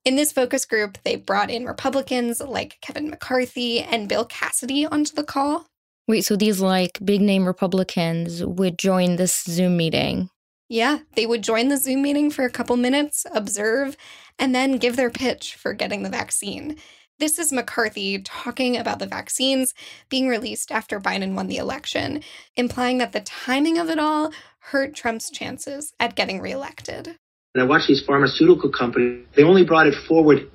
In 0.04 0.16
this 0.16 0.32
focus 0.32 0.64
group, 0.64 0.98
they 1.04 1.14
brought 1.14 1.48
in 1.48 1.64
Republicans 1.64 2.40
like 2.40 2.78
Kevin 2.80 3.08
McCarthy 3.08 3.80
and 3.80 4.08
Bill 4.08 4.24
Cassidy 4.24 4.84
onto 4.84 5.14
the 5.14 5.22
call. 5.22 5.66
Wait, 6.08 6.24
so 6.24 6.34
these 6.34 6.60
like 6.60 6.98
big 7.04 7.20
name 7.20 7.46
Republicans 7.46 8.44
would 8.44 8.78
join 8.78 9.14
this 9.14 9.44
Zoom 9.44 9.76
meeting. 9.76 10.28
Yeah, 10.68 11.00
they 11.14 11.24
would 11.24 11.42
join 11.42 11.68
the 11.68 11.76
Zoom 11.76 12.02
meeting 12.02 12.30
for 12.30 12.44
a 12.44 12.50
couple 12.50 12.76
minutes, 12.76 13.26
observe, 13.32 13.96
and 14.40 14.52
then 14.52 14.78
give 14.78 14.96
their 14.96 15.10
pitch 15.10 15.54
for 15.54 15.72
getting 15.72 16.02
the 16.02 16.10
vaccine. 16.10 16.76
This 17.20 17.38
is 17.38 17.52
McCarthy 17.52 18.20
talking 18.22 18.76
about 18.76 18.98
the 18.98 19.06
vaccines 19.06 19.72
being 20.08 20.26
released 20.26 20.72
after 20.72 20.98
Biden 20.98 21.34
won 21.34 21.46
the 21.46 21.58
election, 21.58 22.24
implying 22.56 22.98
that 22.98 23.12
the 23.12 23.20
timing 23.20 23.78
of 23.78 23.88
it 23.88 24.00
all 24.00 24.32
hurt 24.58 24.96
Trump's 24.96 25.30
chances 25.30 25.92
at 26.00 26.16
getting 26.16 26.40
reelected. 26.40 27.18
And 27.54 27.62
I 27.62 27.66
watched 27.66 27.88
these 27.88 28.02
pharmaceutical 28.02 28.70
companies, 28.70 29.26
they 29.36 29.42
only 29.42 29.64
brought 29.64 29.86
it 29.86 29.94
forward 30.08 30.50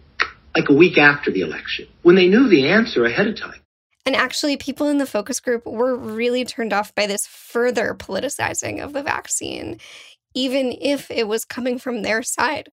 like 0.55 0.69
a 0.69 0.73
week 0.73 0.97
after 0.97 1.31
the 1.31 1.41
election 1.41 1.87
when 2.01 2.15
they 2.15 2.27
knew 2.27 2.49
the 2.49 2.69
answer 2.69 3.05
ahead 3.05 3.27
of 3.27 3.39
time. 3.39 3.61
And 4.05 4.15
actually, 4.15 4.57
people 4.57 4.87
in 4.87 4.97
the 4.97 5.05
focus 5.05 5.39
group 5.39 5.65
were 5.65 5.95
really 5.95 6.45
turned 6.45 6.73
off 6.73 6.95
by 6.95 7.07
this 7.07 7.27
further 7.27 7.93
politicizing 7.93 8.81
of 8.81 8.93
the 8.93 9.03
vaccine, 9.03 9.79
even 10.33 10.73
if 10.79 11.11
it 11.11 11.27
was 11.27 11.43
coming 11.43 11.77
from 11.77 12.01
their 12.01 12.23
side. 12.23 12.69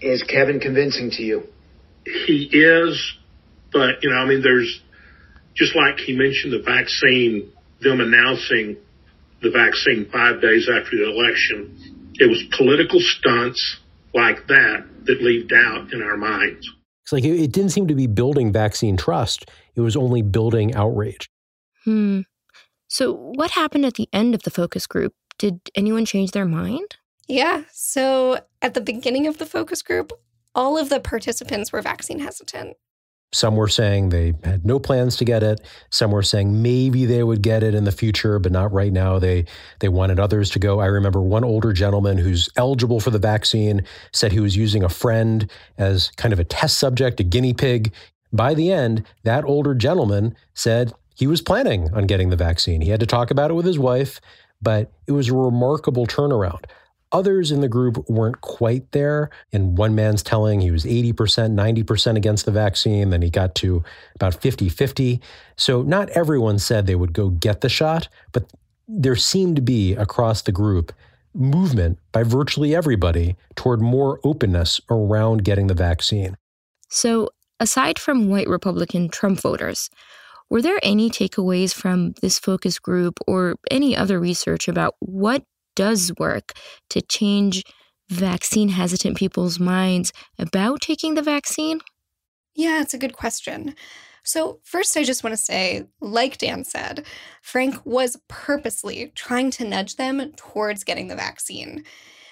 Is 0.00 0.22
Kevin 0.22 0.60
convincing 0.60 1.10
to 1.12 1.22
you? 1.22 1.46
He 2.04 2.48
is, 2.50 3.18
but 3.70 4.02
you 4.02 4.10
know, 4.10 4.16
I 4.16 4.26
mean, 4.26 4.40
there's 4.40 4.80
just 5.54 5.76
like 5.76 5.98
he 5.98 6.16
mentioned 6.16 6.54
the 6.54 6.62
vaccine, 6.62 7.52
them 7.80 8.00
announcing 8.00 8.78
the 9.42 9.50
vaccine 9.50 10.08
five 10.10 10.40
days 10.40 10.68
after 10.72 10.96
the 10.96 11.10
election. 11.10 11.97
It 12.18 12.28
was 12.28 12.42
political 12.56 13.00
stunts 13.00 13.78
like 14.14 14.46
that 14.48 14.84
that 15.04 15.22
leave 15.22 15.48
doubt 15.48 15.92
in 15.92 16.02
our 16.02 16.16
minds. 16.16 16.68
It's 17.04 17.12
like 17.12 17.24
it, 17.24 17.40
it 17.40 17.52
didn't 17.52 17.70
seem 17.70 17.86
to 17.88 17.94
be 17.94 18.06
building 18.06 18.52
vaccine 18.52 18.96
trust, 18.96 19.50
it 19.74 19.80
was 19.80 19.96
only 19.96 20.22
building 20.22 20.74
outrage. 20.74 21.30
Hmm. 21.84 22.22
So, 22.88 23.12
what 23.12 23.52
happened 23.52 23.84
at 23.84 23.94
the 23.94 24.08
end 24.12 24.34
of 24.34 24.42
the 24.42 24.50
focus 24.50 24.86
group? 24.86 25.14
Did 25.38 25.60
anyone 25.74 26.04
change 26.04 26.32
their 26.32 26.44
mind? 26.44 26.96
Yeah, 27.28 27.64
so 27.72 28.40
at 28.62 28.74
the 28.74 28.80
beginning 28.80 29.26
of 29.26 29.38
the 29.38 29.46
focus 29.46 29.82
group, 29.82 30.12
all 30.54 30.78
of 30.78 30.88
the 30.88 30.98
participants 30.98 31.70
were 31.70 31.82
vaccine 31.82 32.18
hesitant. 32.20 32.76
Some 33.32 33.56
were 33.56 33.68
saying 33.68 34.08
they 34.08 34.32
had 34.42 34.64
no 34.64 34.78
plans 34.78 35.16
to 35.16 35.24
get 35.24 35.42
it. 35.42 35.60
Some 35.90 36.12
were 36.12 36.22
saying 36.22 36.62
maybe 36.62 37.04
they 37.04 37.22
would 37.22 37.42
get 37.42 37.62
it 37.62 37.74
in 37.74 37.84
the 37.84 37.92
future, 37.92 38.38
but 38.38 38.52
not 38.52 38.72
right 38.72 38.92
now. 38.92 39.18
They 39.18 39.44
they 39.80 39.88
wanted 39.88 40.18
others 40.18 40.48
to 40.50 40.58
go. 40.58 40.80
I 40.80 40.86
remember 40.86 41.20
one 41.20 41.44
older 41.44 41.74
gentleman 41.74 42.16
who's 42.16 42.48
eligible 42.56 43.00
for 43.00 43.10
the 43.10 43.18
vaccine 43.18 43.82
said 44.12 44.32
he 44.32 44.40
was 44.40 44.56
using 44.56 44.82
a 44.82 44.88
friend 44.88 45.50
as 45.76 46.10
kind 46.16 46.32
of 46.32 46.40
a 46.40 46.44
test 46.44 46.78
subject, 46.78 47.20
a 47.20 47.24
guinea 47.24 47.52
pig. 47.52 47.92
By 48.32 48.54
the 48.54 48.72
end, 48.72 49.04
that 49.24 49.44
older 49.44 49.74
gentleman 49.74 50.34
said 50.54 50.94
he 51.14 51.26
was 51.26 51.42
planning 51.42 51.92
on 51.94 52.06
getting 52.06 52.30
the 52.30 52.36
vaccine. 52.36 52.80
He 52.80 52.90
had 52.90 53.00
to 53.00 53.06
talk 53.06 53.30
about 53.30 53.50
it 53.50 53.54
with 53.54 53.66
his 53.66 53.78
wife, 53.78 54.20
but 54.62 54.90
it 55.06 55.12
was 55.12 55.28
a 55.28 55.34
remarkable 55.34 56.06
turnaround. 56.06 56.64
Others 57.12 57.50
in 57.50 57.60
the 57.60 57.68
group 57.68 58.08
weren't 58.08 58.40
quite 58.40 58.90
there. 58.92 59.30
And 59.52 59.78
one 59.78 59.94
man's 59.94 60.22
telling 60.22 60.60
he 60.60 60.70
was 60.70 60.84
80%, 60.84 61.14
90% 61.14 62.16
against 62.16 62.44
the 62.44 62.50
vaccine. 62.50 63.10
Then 63.10 63.22
he 63.22 63.30
got 63.30 63.54
to 63.56 63.82
about 64.14 64.34
50 64.34 64.68
50. 64.68 65.20
So 65.56 65.82
not 65.82 66.10
everyone 66.10 66.58
said 66.58 66.86
they 66.86 66.94
would 66.94 67.12
go 67.12 67.30
get 67.30 67.60
the 67.60 67.68
shot, 67.68 68.08
but 68.32 68.50
there 68.86 69.16
seemed 69.16 69.56
to 69.56 69.62
be 69.62 69.94
across 69.94 70.42
the 70.42 70.52
group 70.52 70.92
movement 71.34 71.98
by 72.12 72.22
virtually 72.22 72.74
everybody 72.74 73.36
toward 73.54 73.80
more 73.80 74.18
openness 74.24 74.80
around 74.90 75.44
getting 75.44 75.66
the 75.66 75.74
vaccine. 75.74 76.36
So, 76.88 77.28
aside 77.60 77.98
from 77.98 78.28
white 78.28 78.48
Republican 78.48 79.08
Trump 79.08 79.40
voters, 79.40 79.90
were 80.50 80.62
there 80.62 80.80
any 80.82 81.10
takeaways 81.10 81.74
from 81.74 82.14
this 82.22 82.38
focus 82.38 82.78
group 82.78 83.18
or 83.26 83.56
any 83.70 83.94
other 83.94 84.18
research 84.18 84.68
about 84.68 84.94
what 85.00 85.44
does 85.78 86.10
work 86.18 86.54
to 86.90 87.00
change 87.00 87.62
vaccine 88.08 88.70
hesitant 88.70 89.16
people's 89.16 89.60
minds 89.60 90.12
about 90.36 90.80
taking 90.80 91.14
the 91.14 91.22
vaccine? 91.22 91.78
Yeah, 92.56 92.80
it's 92.80 92.94
a 92.94 92.98
good 92.98 93.12
question. 93.12 93.76
So, 94.24 94.58
first, 94.64 94.96
I 94.96 95.04
just 95.04 95.22
want 95.22 95.34
to 95.34 95.42
say, 95.42 95.86
like 96.00 96.38
Dan 96.38 96.64
said, 96.64 97.06
Frank 97.42 97.76
was 97.86 98.16
purposely 98.26 99.12
trying 99.14 99.52
to 99.52 99.64
nudge 99.64 99.94
them 99.94 100.32
towards 100.32 100.82
getting 100.82 101.06
the 101.06 101.14
vaccine. 101.14 101.84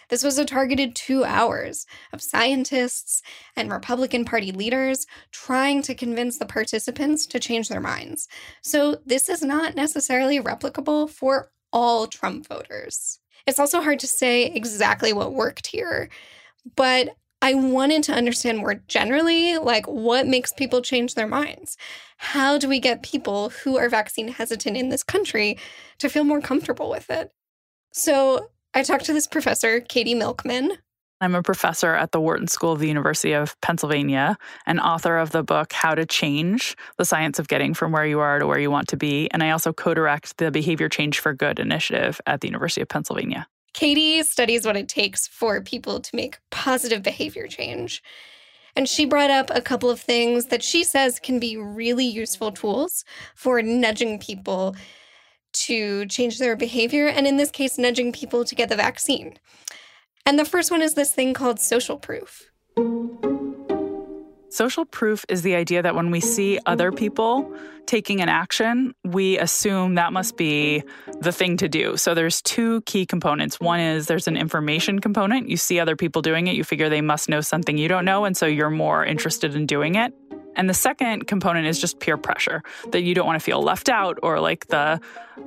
This 0.08 0.24
was 0.24 0.38
a 0.38 0.44
targeted 0.44 0.96
two 0.96 1.22
hours 1.24 1.86
of 2.12 2.20
scientists 2.20 3.22
and 3.54 3.70
Republican 3.70 4.24
Party 4.24 4.50
leaders 4.50 5.06
trying 5.30 5.82
to 5.82 5.94
convince 5.94 6.36
the 6.38 6.46
participants 6.46 7.26
to 7.26 7.38
change 7.38 7.68
their 7.68 7.80
minds. 7.80 8.26
So, 8.60 8.96
this 9.06 9.28
is 9.28 9.42
not 9.42 9.76
necessarily 9.76 10.40
replicable 10.40 11.08
for 11.08 11.52
all 11.72 12.08
Trump 12.08 12.48
voters. 12.48 13.20
It's 13.46 13.58
also 13.58 13.80
hard 13.80 14.00
to 14.00 14.06
say 14.06 14.46
exactly 14.46 15.12
what 15.12 15.32
worked 15.32 15.68
here, 15.68 16.08
but 16.74 17.16
I 17.42 17.54
wanted 17.54 18.02
to 18.04 18.12
understand 18.12 18.58
more 18.58 18.74
generally, 18.88 19.58
like 19.58 19.86
what 19.86 20.26
makes 20.26 20.52
people 20.52 20.80
change 20.80 21.14
their 21.14 21.28
minds? 21.28 21.76
How 22.16 22.58
do 22.58 22.68
we 22.68 22.80
get 22.80 23.02
people 23.02 23.50
who 23.50 23.76
are 23.76 23.88
vaccine 23.88 24.28
hesitant 24.28 24.76
in 24.76 24.88
this 24.88 25.02
country 25.02 25.58
to 25.98 26.08
feel 26.08 26.24
more 26.24 26.40
comfortable 26.40 26.90
with 26.90 27.10
it? 27.10 27.30
So 27.92 28.50
I 28.74 28.82
talked 28.82 29.04
to 29.06 29.12
this 29.12 29.26
professor, 29.26 29.80
Katie 29.80 30.14
Milkman. 30.14 30.78
I'm 31.20 31.34
a 31.34 31.42
professor 31.42 31.94
at 31.94 32.12
the 32.12 32.20
Wharton 32.20 32.46
School 32.46 32.72
of 32.72 32.78
the 32.78 32.88
University 32.88 33.32
of 33.32 33.58
Pennsylvania 33.62 34.36
and 34.66 34.78
author 34.78 35.16
of 35.16 35.30
the 35.30 35.42
book 35.42 35.72
How 35.72 35.94
to 35.94 36.04
Change 36.04 36.76
the 36.98 37.06
Science 37.06 37.38
of 37.38 37.48
Getting 37.48 37.72
from 37.72 37.90
Where 37.90 38.04
You 38.04 38.20
Are 38.20 38.38
to 38.38 38.46
Where 38.46 38.58
You 38.58 38.70
Want 38.70 38.88
to 38.88 38.98
Be. 38.98 39.30
And 39.30 39.42
I 39.42 39.50
also 39.50 39.72
co 39.72 39.94
direct 39.94 40.36
the 40.36 40.50
Behavior 40.50 40.90
Change 40.90 41.18
for 41.18 41.32
Good 41.32 41.58
initiative 41.58 42.20
at 42.26 42.42
the 42.42 42.48
University 42.48 42.82
of 42.82 42.88
Pennsylvania. 42.88 43.48
Katie 43.72 44.22
studies 44.24 44.66
what 44.66 44.76
it 44.76 44.88
takes 44.88 45.26
for 45.26 45.62
people 45.62 46.00
to 46.00 46.16
make 46.16 46.38
positive 46.50 47.02
behavior 47.02 47.46
change. 47.46 48.02
And 48.74 48.86
she 48.86 49.06
brought 49.06 49.30
up 49.30 49.50
a 49.50 49.62
couple 49.62 49.88
of 49.88 49.98
things 49.98 50.46
that 50.46 50.62
she 50.62 50.84
says 50.84 51.18
can 51.18 51.40
be 51.40 51.56
really 51.56 52.04
useful 52.04 52.52
tools 52.52 53.06
for 53.34 53.62
nudging 53.62 54.18
people 54.18 54.76
to 55.52 56.04
change 56.06 56.38
their 56.38 56.56
behavior, 56.56 57.06
and 57.06 57.26
in 57.26 57.38
this 57.38 57.50
case, 57.50 57.78
nudging 57.78 58.12
people 58.12 58.44
to 58.44 58.54
get 58.54 58.68
the 58.68 58.76
vaccine. 58.76 59.38
And 60.26 60.38
the 60.38 60.44
first 60.44 60.72
one 60.72 60.82
is 60.82 60.94
this 60.94 61.12
thing 61.12 61.34
called 61.34 61.60
social 61.60 61.98
proof. 61.98 62.50
Social 64.50 64.84
proof 64.84 65.24
is 65.28 65.42
the 65.42 65.54
idea 65.54 65.82
that 65.82 65.94
when 65.94 66.10
we 66.10 66.18
see 66.18 66.58
other 66.66 66.90
people 66.90 67.54
taking 67.86 68.20
an 68.20 68.28
action, 68.28 68.92
we 69.04 69.38
assume 69.38 69.94
that 69.94 70.12
must 70.12 70.36
be 70.36 70.82
the 71.20 71.30
thing 71.30 71.56
to 71.58 71.68
do. 71.68 71.96
So 71.96 72.14
there's 72.14 72.42
two 72.42 72.80
key 72.82 73.06
components. 73.06 73.60
One 73.60 73.78
is 73.78 74.06
there's 74.06 74.26
an 74.26 74.36
information 74.36 74.98
component. 74.98 75.48
You 75.48 75.56
see 75.56 75.78
other 75.78 75.94
people 75.94 76.22
doing 76.22 76.48
it, 76.48 76.56
you 76.56 76.64
figure 76.64 76.88
they 76.88 77.02
must 77.02 77.28
know 77.28 77.40
something 77.40 77.78
you 77.78 77.86
don't 77.86 78.04
know, 78.04 78.24
and 78.24 78.36
so 78.36 78.46
you're 78.46 78.70
more 78.70 79.04
interested 79.04 79.54
in 79.54 79.66
doing 79.66 79.94
it. 79.94 80.12
And 80.56 80.68
the 80.68 80.74
second 80.74 81.26
component 81.26 81.66
is 81.66 81.80
just 81.80 82.00
peer 82.00 82.16
pressure 82.16 82.62
that 82.90 83.02
you 83.02 83.14
don't 83.14 83.26
want 83.26 83.38
to 83.38 83.44
feel 83.44 83.62
left 83.62 83.88
out 83.88 84.18
or 84.22 84.40
like 84.40 84.66
the 84.68 85.00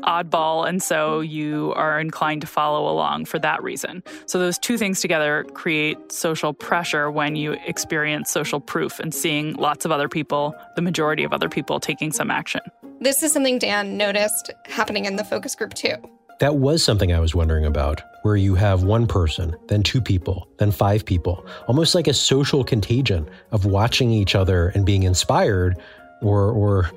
oddball. 0.04 0.68
And 0.68 0.82
so 0.82 1.20
you 1.20 1.74
are 1.75 2.00
inclined 2.00 2.42
to 2.42 2.48
follow 2.48 2.92
along 2.92 3.25
for 3.25 3.39
that 3.39 3.62
reason. 3.63 4.04
So 4.28 4.39
those 4.39 4.58
two 4.58 4.78
things 4.78 5.01
together 5.01 5.46
create 5.54 6.12
social 6.12 6.54
pressure 6.54 7.10
when 7.10 7.36
you 7.36 7.58
experience 7.66 8.30
social 8.30 8.60
proof 8.60 9.00
and 9.00 9.13
seeing 9.13 9.54
lots 9.56 9.86
of 9.86 9.92
other 9.92 10.08
people, 10.08 10.56
the 10.75 10.82
majority 10.82 11.24
of 11.24 11.34
other 11.34 11.50
people 11.50 11.80
taking 11.80 12.12
some 12.12 12.30
action. 12.32 12.62
This 13.01 13.24
is 13.24 13.32
something 13.32 13.60
Dan 13.60 13.98
noticed 13.98 14.51
happening 14.66 15.06
in 15.06 15.16
the 15.16 15.24
focus 15.24 15.56
group 15.56 15.74
too. 15.74 15.96
That 16.39 16.55
was 16.55 16.81
something 16.81 17.12
I 17.12 17.19
was 17.19 17.36
wondering 17.36 17.65
about, 17.65 18.01
where 18.24 18.38
you 18.38 18.55
have 18.55 18.84
one 18.84 19.08
person, 19.08 19.55
then 19.67 19.84
two 19.84 20.00
people, 20.00 20.48
then 20.58 20.72
five 20.72 21.05
people, 21.05 21.46
almost 21.67 21.96
like 21.96 22.08
a 22.08 22.13
social 22.13 22.63
contagion 22.63 23.29
of 23.51 23.65
watching 23.65 24.12
each 24.12 24.36
other 24.36 24.69
and 24.69 24.86
being 24.86 25.03
inspired 25.03 25.77
or, 26.22 26.51
or 26.51 26.91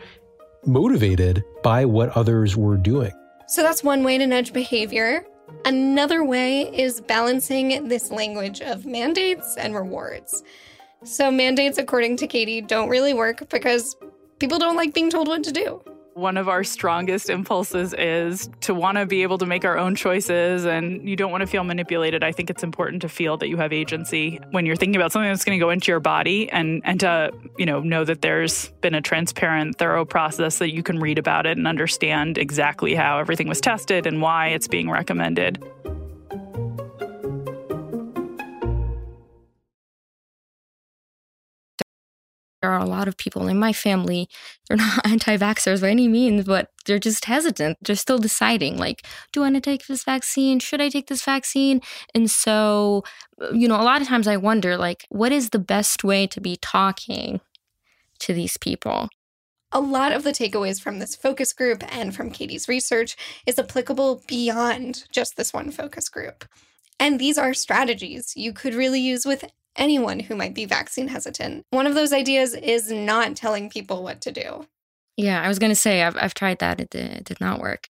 motivated 0.64 1.42
by 1.64 1.84
what 1.84 2.10
others 2.10 2.56
were 2.56 2.76
doing. 2.76 3.10
So 3.48 3.62
that's 3.62 3.82
one 3.82 4.04
way 4.04 4.16
to 4.16 4.26
nudge 4.28 4.52
behavior. 4.52 5.26
Another 5.64 6.24
way 6.24 6.62
is 6.72 7.00
balancing 7.00 7.88
this 7.88 8.12
language 8.12 8.60
of 8.60 8.86
mandates 8.86 9.56
and 9.56 9.74
rewards. 9.74 10.44
So, 11.04 11.32
mandates, 11.32 11.78
according 11.78 12.18
to 12.18 12.28
Katie, 12.28 12.60
don't 12.60 12.88
really 12.88 13.12
work 13.12 13.48
because 13.48 13.96
people 14.38 14.60
don't 14.60 14.76
like 14.76 14.94
being 14.94 15.10
told 15.10 15.26
what 15.26 15.42
to 15.42 15.52
do 15.52 15.82
one 16.14 16.36
of 16.36 16.48
our 16.48 16.62
strongest 16.64 17.30
impulses 17.30 17.94
is 17.94 18.50
to 18.60 18.74
want 18.74 18.98
to 18.98 19.06
be 19.06 19.22
able 19.22 19.38
to 19.38 19.46
make 19.46 19.64
our 19.64 19.78
own 19.78 19.94
choices 19.94 20.64
and 20.64 21.08
you 21.08 21.16
don't 21.16 21.30
want 21.30 21.40
to 21.40 21.46
feel 21.46 21.64
manipulated. 21.64 22.22
I 22.22 22.32
think 22.32 22.50
it's 22.50 22.62
important 22.62 23.02
to 23.02 23.08
feel 23.08 23.36
that 23.38 23.48
you 23.48 23.56
have 23.56 23.72
agency 23.72 24.38
when 24.50 24.66
you're 24.66 24.76
thinking 24.76 24.96
about 24.96 25.12
something 25.12 25.30
that's 25.30 25.44
going 25.44 25.58
to 25.58 25.64
go 25.64 25.70
into 25.70 25.90
your 25.90 26.00
body 26.00 26.50
and 26.50 26.82
and 26.84 27.00
to, 27.00 27.32
you 27.58 27.66
know, 27.66 27.80
know 27.80 28.04
that 28.04 28.22
there's 28.22 28.68
been 28.80 28.94
a 28.94 29.00
transparent, 29.00 29.78
thorough 29.78 30.04
process 30.04 30.58
that 30.58 30.72
you 30.72 30.82
can 30.82 30.98
read 30.98 31.18
about 31.18 31.46
it 31.46 31.56
and 31.56 31.66
understand 31.66 32.38
exactly 32.38 32.94
how 32.94 33.18
everything 33.18 33.48
was 33.48 33.60
tested 33.60 34.06
and 34.06 34.20
why 34.20 34.48
it's 34.48 34.68
being 34.68 34.90
recommended. 34.90 35.62
There 42.62 42.70
are 42.70 42.80
a 42.80 42.86
lot 42.86 43.08
of 43.08 43.16
people 43.16 43.48
in 43.48 43.58
my 43.58 43.72
family. 43.72 44.28
They're 44.68 44.76
not 44.78 45.06
anti-vaxxers 45.06 45.82
by 45.82 45.90
any 45.90 46.08
means 46.08 46.44
but 46.44 46.70
they're 46.86 46.98
just 46.98 47.24
hesitant. 47.26 47.78
They're 47.82 47.96
still 47.96 48.18
deciding 48.18 48.78
like 48.78 49.06
do 49.32 49.40
i 49.40 49.44
want 49.44 49.56
to 49.56 49.60
take 49.60 49.86
this 49.86 50.04
vaccine? 50.04 50.60
Should 50.60 50.80
i 50.80 50.88
take 50.88 51.08
this 51.08 51.24
vaccine? 51.24 51.80
And 52.14 52.30
so 52.30 53.02
uh, 53.40 53.52
you 53.52 53.68
know 53.68 53.80
a 53.80 53.82
lot 53.82 54.00
of 54.00 54.08
times 54.08 54.28
i 54.28 54.36
wonder 54.36 54.76
like 54.76 55.04
what 55.10 55.32
is 55.32 55.50
the 55.50 55.58
best 55.58 56.04
way 56.04 56.26
to 56.28 56.40
be 56.40 56.56
talking 56.56 57.40
to 58.20 58.32
these 58.32 58.56
people? 58.56 59.08
A 59.74 59.80
lot 59.80 60.12
of 60.12 60.22
the 60.22 60.32
takeaways 60.32 60.80
from 60.80 60.98
this 60.98 61.16
focus 61.16 61.52
group 61.54 61.82
and 61.88 62.14
from 62.14 62.30
Katie's 62.30 62.68
research 62.68 63.16
is 63.46 63.58
applicable 63.58 64.22
beyond 64.28 65.04
just 65.10 65.36
this 65.36 65.52
one 65.52 65.70
focus 65.70 66.10
group. 66.10 66.44
And 67.00 67.18
these 67.18 67.38
are 67.38 67.54
strategies 67.54 68.34
you 68.36 68.52
could 68.52 68.74
really 68.74 69.00
use 69.00 69.24
with 69.24 69.44
anyone 69.76 70.20
who 70.20 70.36
might 70.36 70.54
be 70.54 70.64
vaccine 70.64 71.08
hesitant. 71.08 71.64
One 71.70 71.86
of 71.86 71.94
those 71.94 72.12
ideas 72.12 72.54
is 72.54 72.90
not 72.90 73.36
telling 73.36 73.70
people 73.70 74.02
what 74.02 74.20
to 74.22 74.32
do. 74.32 74.66
Yeah, 75.16 75.42
I 75.42 75.48
was 75.48 75.58
going 75.58 75.70
to 75.70 75.76
say, 75.76 76.02
I've, 76.02 76.16
I've 76.16 76.34
tried 76.34 76.58
that. 76.60 76.80
It 76.80 76.90
did, 76.90 77.10
it 77.10 77.24
did 77.24 77.40
not 77.40 77.60
work. 77.60 77.88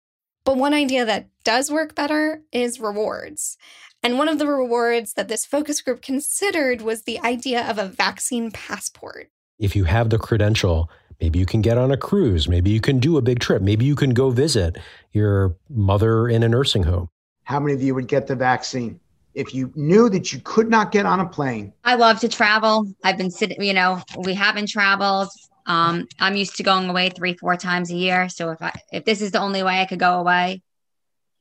But 0.45 0.59
one 0.59 0.75
idea 0.75 1.05
that 1.05 1.29
does 1.45 1.71
work 1.71 1.95
better 1.95 2.43
is 2.53 2.79
rewards. 2.79 3.57
And 4.03 4.19
one 4.19 4.29
of 4.29 4.39
the 4.39 4.47
rewards 4.47 5.15
that 5.15 5.27
this 5.27 5.45
focus 5.45 5.81
group 5.81 6.03
considered 6.03 6.83
was 6.83 7.03
the 7.03 7.19
idea 7.21 7.69
of 7.69 7.79
a 7.79 7.89
vaccine 7.89 8.51
passport. 8.53 9.31
If 9.59 9.75
you 9.75 9.85
have 9.85 10.11
the 10.11 10.19
credential, 10.19 10.91
maybe 11.21 11.39
you 11.39 11.47
can 11.47 11.63
get 11.63 11.79
on 11.79 11.91
a 11.91 11.97
cruise, 11.97 12.47
maybe 12.47 12.71
you 12.71 12.81
can 12.81 13.01
do 13.01 13.17
a 13.17 13.23
big 13.23 13.41
trip, 13.41 13.63
maybe 13.63 13.85
you 13.85 13.97
can 13.97 14.11
go 14.11 14.31
visit 14.31 14.77
your 15.13 15.57
mother 15.69 16.29
in 16.29 16.43
a 16.43 16.49
nursing 16.49 16.85
home. 16.85 17.09
How 17.45 17.59
many 17.59 17.75
of 17.75 17.83
you 17.83 17.95
would 17.95 18.07
get 18.07 18.27
the 18.27 18.37
vaccine? 18.37 19.01
If 19.37 19.55
you 19.55 19.71
knew 19.77 20.09
that 20.09 20.33
you 20.33 20.41
could 20.43 20.69
not 20.69 20.91
get 20.91 21.07
on 21.07 21.21
a 21.21 21.27
plane? 21.27 21.73
I 21.85 21.95
love 21.95 22.19
to 22.21 22.29
travel. 22.29 22.91
I've 23.05 23.19
been 23.19 23.31
sitting, 23.31 23.63
you 23.63 23.75
know, 23.75 24.03
we 24.17 24.33
haven't 24.33 24.69
traveled. 24.69 25.29
Um, 25.67 26.09
I'm 26.19 26.37
used 26.37 26.57
to 26.57 26.63
going 26.63 26.89
away 26.89 27.11
three, 27.11 27.35
four 27.35 27.55
times 27.57 27.91
a 27.91 27.95
year. 27.95 28.29
So 28.31 28.51
if 28.51 28.63
I 28.63 28.73
if 28.93 29.05
this 29.05 29.21
is 29.21 29.33
the 29.33 29.41
only 29.41 29.63
way 29.63 29.81
I 29.81 29.85
could 29.85 29.99
go 29.99 30.19
away, 30.19 30.63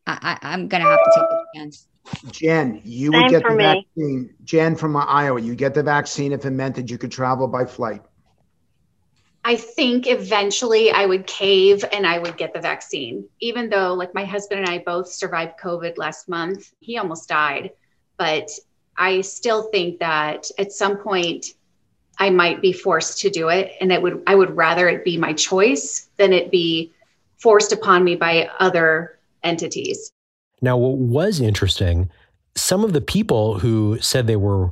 I, 0.05 0.37
I 0.41 0.53
am 0.53 0.67
gonna 0.67 0.83
have 0.83 0.99
to 0.99 1.11
take 1.15 1.29
the 1.29 1.45
chance. 1.55 1.88
Jen, 2.31 2.81
you 2.84 3.12
Same 3.12 3.21
would 3.21 3.31
get 3.31 3.43
the 3.43 3.55
me. 3.55 3.63
vaccine. 3.63 4.36
Jen 4.43 4.75
from 4.75 4.95
Iowa, 4.97 5.39
you 5.39 5.55
get 5.55 5.73
the 5.73 5.84
vaccine 5.84 6.34
if 6.34 6.45
it 6.45 6.51
meant 6.51 6.75
that 6.75 6.91
you 6.91 6.97
could 6.97 7.12
travel 7.12 7.47
by 7.47 7.65
flight. 7.65 8.03
I 9.43 9.55
think 9.55 10.08
eventually 10.08 10.91
I 10.91 11.05
would 11.05 11.27
cave 11.27 11.86
and 11.93 12.05
I 12.05 12.17
would 12.17 12.36
get 12.36 12.53
the 12.53 12.60
vaccine. 12.60 13.29
Even 13.39 13.69
though, 13.69 13.93
like, 13.93 14.12
my 14.15 14.25
husband 14.25 14.62
and 14.62 14.69
I 14.69 14.79
both 14.79 15.08
survived 15.08 15.60
COVID 15.62 15.97
last 15.97 16.27
month, 16.27 16.73
he 16.79 16.97
almost 16.97 17.29
died 17.29 17.69
but 18.17 18.49
I 18.97 19.21
still 19.21 19.63
think 19.63 19.99
that 19.99 20.49
at 20.58 20.71
some 20.71 20.97
point 20.97 21.47
I 22.17 22.30
might 22.30 22.62
be 22.62 22.71
forced 22.71 23.19
to 23.19 23.30
do 23.30 23.49
it 23.49 23.73
and 23.82 23.91
it 23.91 24.01
would 24.01 24.23
I 24.25 24.36
would 24.36 24.56
rather 24.56 24.88
it 24.88 25.04
be 25.04 25.17
my 25.17 25.34
choice 25.34 26.08
than 26.17 26.32
it 26.32 26.51
be 26.51 26.93
forced 27.38 27.71
upon 27.71 28.04
me 28.04 28.15
by 28.15 28.49
other 28.60 29.19
entities. 29.43 30.12
Now 30.62 30.78
what 30.78 30.97
was 30.97 31.41
interesting, 31.41 32.10
some 32.56 32.84
of 32.84 32.93
the 32.93 33.01
people 33.01 33.60
who 33.60 33.99
said 33.99 34.28
they 34.28 34.38
were 34.38 34.71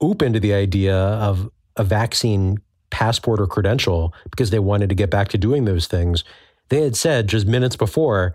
open 0.00 0.32
to 0.34 0.40
the 0.40 0.52
idea 0.52 0.96
of 0.96 1.50
a 1.76 1.84
vaccine 1.84 2.58
passport 2.90 3.40
or 3.40 3.46
credential 3.46 4.12
because 4.30 4.50
they 4.50 4.58
wanted 4.58 4.90
to 4.90 4.94
get 4.94 5.10
back 5.10 5.28
to 5.28 5.38
doing 5.38 5.64
those 5.64 5.86
things, 5.86 6.24
they 6.68 6.82
had 6.82 6.94
said 6.94 7.28
just 7.28 7.46
minutes 7.46 7.76
before 7.76 8.34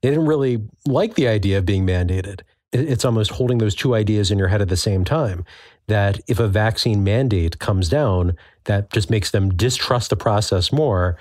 they 0.00 0.08
didn't 0.08 0.26
really 0.26 0.62
like 0.86 1.14
the 1.14 1.28
idea 1.28 1.58
of 1.58 1.66
being 1.66 1.86
mandated 1.86 2.40
it's 2.72 3.04
almost 3.04 3.32
holding 3.32 3.58
those 3.58 3.74
two 3.74 3.94
ideas 3.94 4.30
in 4.30 4.38
your 4.38 4.48
head 4.48 4.62
at 4.62 4.68
the 4.68 4.76
same 4.76 5.04
time 5.04 5.44
that 5.88 6.20
if 6.28 6.38
a 6.38 6.46
vaccine 6.46 7.02
mandate 7.02 7.58
comes 7.58 7.88
down 7.88 8.36
that 8.64 8.92
just 8.92 9.10
makes 9.10 9.30
them 9.30 9.50
distrust 9.50 10.10
the 10.10 10.16
process 10.16 10.72
more 10.72 11.16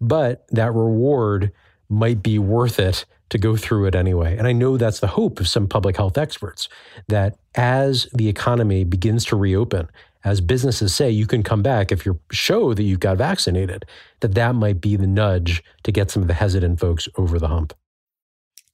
but 0.00 0.46
that 0.48 0.72
reward 0.74 1.52
might 1.88 2.22
be 2.22 2.38
worth 2.38 2.78
it 2.78 3.04
to 3.30 3.38
go 3.38 3.56
through 3.56 3.86
it 3.86 3.94
anyway. 3.94 4.36
And 4.36 4.46
i 4.46 4.52
know 4.52 4.76
that's 4.76 5.00
the 5.00 5.06
hope 5.06 5.40
of 5.40 5.48
some 5.48 5.66
public 5.66 5.96
health 5.96 6.18
experts 6.18 6.68
that 7.08 7.38
as 7.54 8.08
the 8.12 8.28
economy 8.28 8.84
begins 8.84 9.24
to 9.26 9.36
reopen 9.36 9.88
as 10.22 10.40
businesses 10.40 10.94
say 10.94 11.10
you 11.10 11.26
can 11.26 11.42
come 11.42 11.62
back 11.62 11.90
if 11.90 12.04
you 12.04 12.20
show 12.30 12.74
that 12.74 12.82
you've 12.82 13.00
got 13.00 13.16
vaccinated 13.16 13.84
that 14.20 14.34
that 14.34 14.54
might 14.54 14.80
be 14.80 14.96
the 14.96 15.06
nudge 15.06 15.62
to 15.82 15.90
get 15.90 16.10
some 16.10 16.22
of 16.22 16.28
the 16.28 16.34
hesitant 16.34 16.78
folks 16.78 17.08
over 17.16 17.38
the 17.38 17.48
hump 17.48 17.72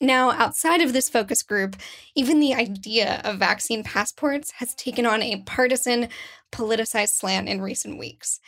now, 0.01 0.33
outside 0.33 0.83
of 0.83 0.93
this 0.93 1.09
focus 1.09 1.43
group, 1.43 1.77
even 2.15 2.39
the 2.39 2.55
idea 2.55 3.23
of 3.25 3.39
vaccine 3.39 3.83
passports 3.83 4.53
has 4.53 4.75
taken 4.75 5.07
on 5.07 5.23
a 5.23 5.41
partisan, 5.47 6.09
politicized 6.53 7.15
slant 7.15 7.49
in 7.49 7.63
recent 7.63 7.99
weeks. 7.99 8.39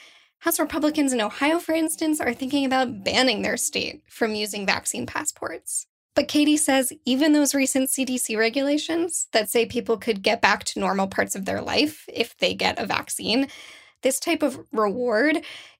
House 0.40 0.60
Republicans 0.60 1.12
in 1.12 1.22
Ohio, 1.22 1.58
for 1.58 1.72
instance, 1.72 2.20
are 2.20 2.34
thinking 2.34 2.66
about 2.66 3.02
banning 3.02 3.40
their 3.40 3.56
state 3.56 4.02
from 4.10 4.34
using 4.34 4.66
vaccine 4.66 5.06
passports. 5.06 5.86
But 6.14 6.28
Katie 6.28 6.58
says 6.58 6.92
even 7.06 7.32
those 7.32 7.54
recent 7.54 7.88
CDC 7.88 8.36
regulations 8.36 9.28
that 9.32 9.48
say 9.48 9.64
people 9.64 9.96
could 9.96 10.22
get 10.22 10.42
back 10.42 10.64
to 10.64 10.80
normal 10.80 11.06
parts 11.06 11.34
of 11.34 11.46
their 11.46 11.62
life 11.62 12.04
if 12.12 12.36
they 12.36 12.54
get 12.54 12.78
a 12.78 12.86
vaccine, 12.86 13.48
this 14.02 14.20
type 14.20 14.42
of 14.42 14.60
reward 14.70 15.38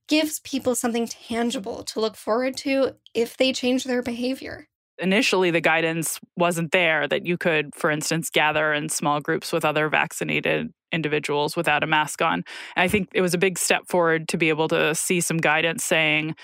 gives 0.09 0.41
people 0.41 0.75
something 0.75 1.07
tangible 1.07 1.83
to 1.85 2.01
look 2.01 2.17
forward 2.17 2.57
to 2.57 2.95
if 3.13 3.37
they 3.37 3.53
change 3.53 3.85
their 3.85 4.03
behavior 4.03 4.69
initially 4.99 5.51
the 5.51 5.61
guidance 5.61 6.19
wasn't 6.37 6.73
there 6.73 7.07
that 7.09 7.27
you 7.27 7.37
could, 7.37 7.75
for 7.75 7.91
instance, 7.91 8.31
gather 8.31 8.73
in 8.73 8.89
small 8.89 9.21
groups 9.21 9.53
with 9.53 9.65
other 9.65 9.89
vaccinated 9.89 10.73
individuals 10.93 11.57
without 11.57 11.83
a 11.83 11.87
mask 11.87 12.23
on. 12.23 12.45
And 12.77 12.83
I 12.83 12.89
think 12.89 13.09
it 13.13 13.21
was 13.21 13.35
a 13.35 13.39
big 13.39 13.59
step 13.59 13.87
forward 13.87 14.29
to 14.29 14.39
be 14.39 14.49
able 14.49 14.69
to 14.69 14.95
see 14.95 15.21
some 15.21 15.39
guidance 15.39 15.85
saying 15.85 16.35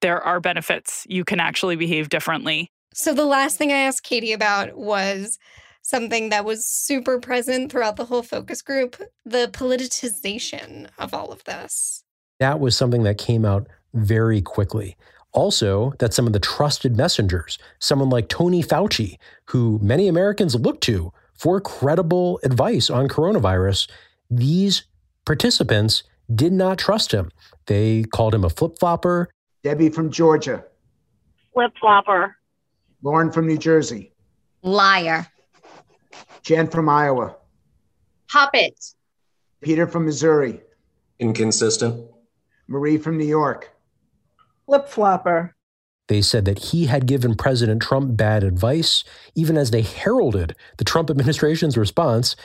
there 0.00 0.22
are 0.22 0.40
benefits. 0.40 1.06
You 1.08 1.24
can 1.24 1.40
actually 1.40 1.76
behave 1.76 2.08
differently. 2.08 2.70
So 2.94 3.14
the 3.14 3.24
last 3.24 3.56
thing 3.56 3.72
I 3.72 3.76
asked 3.76 4.02
Katie 4.02 4.32
about 4.32 4.76
was 4.76 5.38
something 5.82 6.28
that 6.30 6.44
was 6.44 6.66
super 6.66 7.18
present 7.18 7.70
throughout 7.70 7.96
the 7.96 8.04
whole 8.04 8.22
focus 8.22 8.62
group 8.62 9.00
the 9.24 9.48
politicization 9.52 10.88
of 10.98 11.14
all 11.14 11.32
of 11.32 11.44
this. 11.44 12.04
That 12.38 12.60
was 12.60 12.76
something 12.76 13.02
that 13.04 13.18
came 13.18 13.44
out 13.44 13.66
very 13.94 14.40
quickly. 14.40 14.96
Also, 15.32 15.92
that 15.98 16.12
some 16.12 16.26
of 16.26 16.32
the 16.32 16.40
trusted 16.40 16.96
messengers, 16.96 17.58
someone 17.78 18.10
like 18.10 18.28
Tony 18.28 18.62
Fauci, 18.62 19.16
who 19.46 19.78
many 19.80 20.08
Americans 20.08 20.54
look 20.54 20.80
to 20.82 21.12
for 21.34 21.60
credible 21.60 22.40
advice 22.42 22.90
on 22.90 23.08
coronavirus, 23.08 23.88
these 24.28 24.84
participants 25.24 26.02
did 26.34 26.52
not 26.52 26.78
trust 26.78 27.12
him. 27.12 27.30
They 27.66 28.04
called 28.04 28.34
him 28.34 28.44
a 28.44 28.50
flip 28.50 28.78
flopper. 28.78 29.30
Debbie 29.62 29.90
from 29.90 30.10
Georgia. 30.10 30.64
Flip 31.52 31.72
flopper. 31.80 32.36
Lauren 33.02 33.30
from 33.30 33.46
New 33.46 33.58
Jersey. 33.58 34.12
Liar. 34.62 35.26
Jen 36.42 36.68
from 36.68 36.88
Iowa. 36.88 37.36
Puppet. 38.28 38.94
Peter 39.60 39.86
from 39.86 40.04
Missouri. 40.04 40.60
Inconsistent. 41.18 42.08
Marie 42.68 42.98
from 42.98 43.18
New 43.18 43.26
York. 43.26 43.70
Flip 44.70 44.86
flopper. 44.86 45.56
They 46.06 46.22
said 46.22 46.44
that 46.44 46.66
he 46.66 46.86
had 46.86 47.06
given 47.06 47.34
President 47.34 47.82
Trump 47.82 48.16
bad 48.16 48.44
advice, 48.44 49.02
even 49.34 49.56
as 49.56 49.72
they 49.72 49.82
heralded 49.82 50.54
the 50.76 50.84
Trump 50.84 51.10
administration's 51.10 51.76
response. 51.76 52.36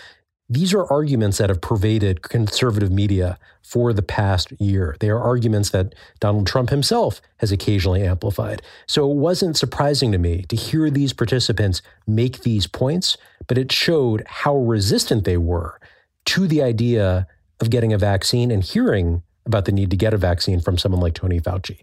These 0.50 0.74
are 0.74 0.92
arguments 0.92 1.38
that 1.38 1.50
have 1.50 1.62
pervaded 1.62 2.24
conservative 2.24 2.92
media 2.92 3.38
for 3.62 3.94
the 3.94 4.02
past 4.02 4.52
year. 4.60 4.98
They 5.00 5.10
are 5.10 5.22
arguments 5.22 5.70
that 5.70 5.94
Donald 6.20 6.48
Trump 6.48 6.72
himself 6.72 7.22
has 7.38 7.52
occasionally 7.52 8.02
amplified. 8.02 8.64
So 8.88 9.08
it 9.12 9.18
wasn't 9.18 9.56
surprising 9.56 10.12
to 10.12 10.18
me 10.18 10.46
to 10.50 10.56
hear 10.56 10.90
these 10.90 11.14
participants 11.14 11.84
make 12.08 12.42
these 12.42 12.66
points, 12.66 13.18
but 13.46 13.60
it 13.60 13.72
showed 13.72 14.24
how 14.26 14.56
resistant 14.58 15.26
they 15.26 15.38
were 15.38 15.80
to 16.26 16.48
the 16.48 16.64
idea 16.64 17.28
of 17.60 17.70
getting 17.70 17.94
a 17.94 18.00
vaccine 18.00 18.50
and 18.50 18.64
hearing 18.64 19.22
about 19.46 19.66
the 19.66 19.72
need 19.72 19.92
to 19.92 19.96
get 19.96 20.12
a 20.12 20.18
vaccine 20.18 20.60
from 20.60 20.80
someone 20.80 21.02
like 21.02 21.14
Tony 21.14 21.40
Fauci. 21.40 21.82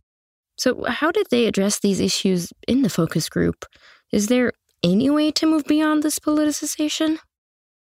So, 0.63 0.85
how 0.87 1.11
did 1.11 1.27
they 1.29 1.47
address 1.47 1.81
these 1.81 1.99
issues 1.99 2.53
in 2.69 2.83
the 2.83 2.89
focus 2.89 3.29
group? 3.29 3.65
Is 4.13 4.29
there 4.29 4.53
any 4.85 5.11
way 5.11 5.33
to 5.33 5.45
move 5.45 5.65
beyond 5.65 6.05
this 6.05 6.21
politicization? 6.21 7.19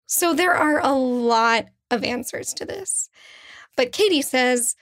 So, 0.06 0.32
there 0.32 0.54
are 0.54 0.78
a 0.78 0.92
lot 0.92 1.64
of 1.90 2.04
answers 2.04 2.54
to 2.54 2.64
this. 2.64 3.10
But 3.76 3.90
Katie 3.90 4.22
says, 4.22 4.76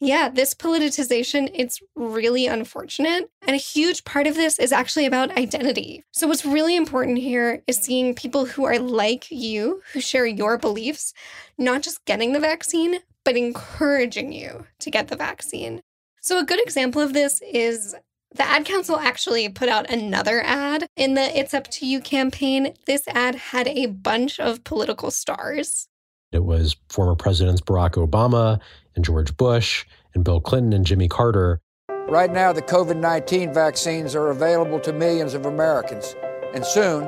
yeah, 0.00 0.28
this 0.28 0.54
politicization, 0.54 1.48
it's 1.54 1.80
really 1.94 2.48
unfortunate. 2.48 3.30
And 3.46 3.54
a 3.54 3.58
huge 3.58 4.02
part 4.02 4.26
of 4.26 4.34
this 4.34 4.58
is 4.58 4.72
actually 4.72 5.06
about 5.06 5.38
identity. 5.38 6.02
So, 6.10 6.26
what's 6.26 6.44
really 6.44 6.74
important 6.74 7.18
here 7.18 7.62
is 7.68 7.76
seeing 7.76 8.16
people 8.16 8.46
who 8.46 8.64
are 8.64 8.80
like 8.80 9.30
you, 9.30 9.82
who 9.92 10.00
share 10.00 10.26
your 10.26 10.58
beliefs, 10.58 11.14
not 11.56 11.82
just 11.82 12.04
getting 12.06 12.32
the 12.32 12.40
vaccine, 12.40 12.98
but 13.24 13.36
encouraging 13.36 14.32
you 14.32 14.66
to 14.80 14.90
get 14.90 15.06
the 15.06 15.16
vaccine. 15.16 15.82
So, 16.26 16.40
a 16.40 16.44
good 16.44 16.60
example 16.60 17.00
of 17.00 17.12
this 17.12 17.40
is 17.40 17.94
the 18.34 18.42
ad 18.42 18.64
council 18.64 18.98
actually 18.98 19.48
put 19.48 19.68
out 19.68 19.88
another 19.88 20.42
ad 20.42 20.88
in 20.96 21.14
the 21.14 21.38
It's 21.38 21.54
Up 21.54 21.68
to 21.68 21.86
You 21.86 22.00
campaign. 22.00 22.74
This 22.84 23.06
ad 23.06 23.36
had 23.36 23.68
a 23.68 23.86
bunch 23.86 24.40
of 24.40 24.64
political 24.64 25.12
stars. 25.12 25.86
It 26.32 26.42
was 26.42 26.74
former 26.88 27.14
presidents 27.14 27.60
Barack 27.60 27.92
Obama 27.92 28.58
and 28.96 29.04
George 29.04 29.36
Bush 29.36 29.86
and 30.14 30.24
Bill 30.24 30.40
Clinton 30.40 30.72
and 30.72 30.84
Jimmy 30.84 31.06
Carter. 31.06 31.60
Right 32.08 32.32
now, 32.32 32.52
the 32.52 32.62
COVID 32.62 32.96
19 32.96 33.54
vaccines 33.54 34.16
are 34.16 34.30
available 34.30 34.80
to 34.80 34.92
millions 34.92 35.32
of 35.32 35.46
Americans, 35.46 36.16
and 36.54 36.66
soon 36.66 37.04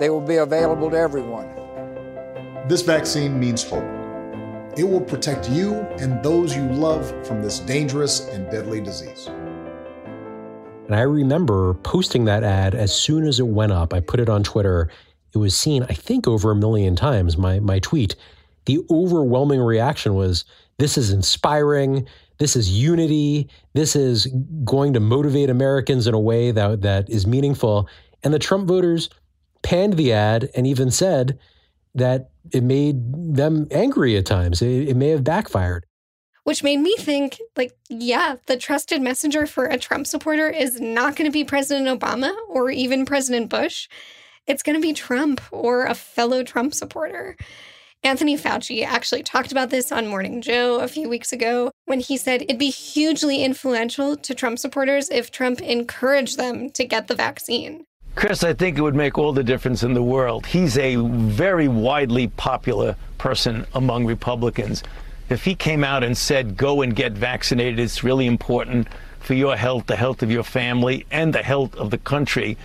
they 0.00 0.08
will 0.08 0.22
be 0.22 0.36
available 0.36 0.88
to 0.88 0.96
everyone. 0.96 1.50
This 2.66 2.80
vaccine 2.80 3.38
means 3.38 3.62
hope. 3.62 4.03
It 4.76 4.84
will 4.84 5.00
protect 5.00 5.48
you 5.48 5.74
and 5.98 6.22
those 6.22 6.56
you 6.56 6.62
love 6.64 7.06
from 7.26 7.42
this 7.42 7.60
dangerous 7.60 8.28
and 8.28 8.50
deadly 8.50 8.80
disease. 8.80 9.28
And 10.86 10.94
I 10.94 11.02
remember 11.02 11.74
posting 11.74 12.24
that 12.24 12.42
ad 12.42 12.74
as 12.74 12.92
soon 12.92 13.24
as 13.26 13.38
it 13.38 13.46
went 13.46 13.72
up. 13.72 13.94
I 13.94 14.00
put 14.00 14.20
it 14.20 14.28
on 14.28 14.42
Twitter. 14.42 14.90
It 15.32 15.38
was 15.38 15.56
seen, 15.56 15.84
I 15.84 15.94
think, 15.94 16.26
over 16.26 16.50
a 16.50 16.56
million 16.56 16.96
times, 16.96 17.38
my, 17.38 17.60
my 17.60 17.78
tweet. 17.78 18.16
The 18.66 18.80
overwhelming 18.90 19.60
reaction 19.60 20.14
was 20.14 20.44
this 20.78 20.98
is 20.98 21.10
inspiring. 21.10 22.08
This 22.38 22.56
is 22.56 22.70
unity. 22.70 23.48
This 23.74 23.94
is 23.94 24.26
going 24.64 24.92
to 24.94 25.00
motivate 25.00 25.50
Americans 25.50 26.06
in 26.08 26.14
a 26.14 26.20
way 26.20 26.50
that, 26.50 26.82
that 26.82 27.08
is 27.08 27.26
meaningful. 27.26 27.88
And 28.24 28.34
the 28.34 28.38
Trump 28.40 28.66
voters 28.66 29.08
panned 29.62 29.94
the 29.94 30.12
ad 30.12 30.50
and 30.56 30.66
even 30.66 30.90
said, 30.90 31.38
that 31.94 32.30
it 32.52 32.62
made 32.62 32.96
them 33.34 33.66
angry 33.70 34.16
at 34.16 34.26
times. 34.26 34.62
It, 34.62 34.88
it 34.88 34.96
may 34.96 35.08
have 35.08 35.24
backfired. 35.24 35.86
Which 36.44 36.62
made 36.62 36.80
me 36.80 36.94
think, 36.98 37.40
like, 37.56 37.72
yeah, 37.88 38.36
the 38.46 38.58
trusted 38.58 39.00
messenger 39.00 39.46
for 39.46 39.64
a 39.64 39.78
Trump 39.78 40.06
supporter 40.06 40.48
is 40.50 40.78
not 40.78 41.16
going 41.16 41.28
to 41.28 41.32
be 41.32 41.42
President 41.42 41.88
Obama 41.88 42.34
or 42.48 42.70
even 42.70 43.06
President 43.06 43.48
Bush. 43.48 43.88
It's 44.46 44.62
going 44.62 44.76
to 44.76 44.82
be 44.82 44.92
Trump 44.92 45.40
or 45.50 45.86
a 45.86 45.94
fellow 45.94 46.42
Trump 46.42 46.74
supporter. 46.74 47.36
Anthony 48.02 48.36
Fauci 48.36 48.84
actually 48.84 49.22
talked 49.22 49.50
about 49.50 49.70
this 49.70 49.90
on 49.90 50.06
Morning 50.06 50.42
Joe 50.42 50.80
a 50.80 50.88
few 50.88 51.08
weeks 51.08 51.32
ago 51.32 51.70
when 51.86 52.00
he 52.00 52.18
said 52.18 52.42
it'd 52.42 52.58
be 52.58 52.68
hugely 52.68 53.42
influential 53.42 54.14
to 54.14 54.34
Trump 54.34 54.58
supporters 54.58 55.08
if 55.08 55.30
Trump 55.30 55.62
encouraged 55.62 56.36
them 56.36 56.68
to 56.72 56.84
get 56.84 57.08
the 57.08 57.14
vaccine. 57.14 57.86
Chris, 58.14 58.44
I 58.44 58.54
think 58.54 58.78
it 58.78 58.80
would 58.80 58.94
make 58.94 59.18
all 59.18 59.32
the 59.32 59.42
difference 59.42 59.82
in 59.82 59.92
the 59.92 60.02
world. 60.02 60.46
He's 60.46 60.78
a 60.78 60.96
very 60.96 61.68
widely 61.68 62.28
popular 62.28 62.96
person 63.18 63.66
among 63.74 64.06
Republicans. 64.06 64.82
If 65.28 65.44
he 65.44 65.54
came 65.54 65.82
out 65.82 66.04
and 66.04 66.16
said, 66.16 66.56
go 66.56 66.82
and 66.82 66.94
get 66.94 67.12
vaccinated, 67.12 67.80
it's 67.80 68.04
really 68.04 68.26
important 68.26 68.88
for 69.18 69.34
your 69.34 69.56
health, 69.56 69.86
the 69.86 69.96
health 69.96 70.22
of 70.22 70.30
your 70.30 70.44
family, 70.44 71.06
and 71.10 71.32
the 71.32 71.42
health 71.42 71.74
of 71.74 71.90
the 71.90 71.98
country, 71.98 72.56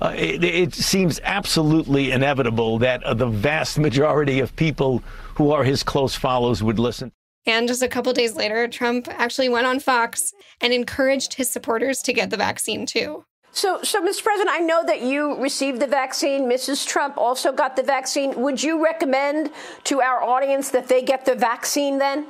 uh, 0.00 0.12
it, 0.16 0.44
it, 0.44 0.74
seems 0.74 1.20
absolutely 1.24 2.10
inevitable 2.12 2.78
that 2.78 3.02
uh, 3.02 3.14
the 3.14 3.26
vast 3.26 3.78
majority 3.78 4.40
of 4.40 4.54
people 4.56 5.02
who 5.36 5.50
are 5.50 5.64
his 5.64 5.82
close 5.82 6.14
followers 6.14 6.62
would 6.62 6.78
listen. 6.78 7.10
And 7.46 7.66
just 7.66 7.82
a 7.82 7.88
couple 7.88 8.12
days 8.12 8.36
later, 8.36 8.68
Trump 8.68 9.08
actually 9.08 9.48
went 9.48 9.66
on 9.66 9.80
Fox 9.80 10.32
and 10.60 10.72
encouraged 10.72 11.34
his 11.34 11.50
supporters 11.50 12.02
to 12.02 12.12
get 12.12 12.30
the 12.30 12.36
vaccine 12.36 12.84
too. 12.84 13.24
So, 13.58 13.82
so, 13.82 14.00
Mr. 14.00 14.22
President, 14.22 14.54
I 14.54 14.60
know 14.60 14.84
that 14.86 15.02
you 15.02 15.34
received 15.42 15.80
the 15.80 15.88
vaccine. 15.88 16.48
Mrs. 16.48 16.86
Trump 16.86 17.18
also 17.18 17.50
got 17.50 17.74
the 17.74 17.82
vaccine. 17.82 18.40
Would 18.40 18.62
you 18.62 18.84
recommend 18.84 19.50
to 19.82 20.00
our 20.00 20.22
audience 20.22 20.70
that 20.70 20.86
they 20.86 21.02
get 21.02 21.24
the 21.24 21.34
vaccine 21.34 21.98
then? 21.98 22.24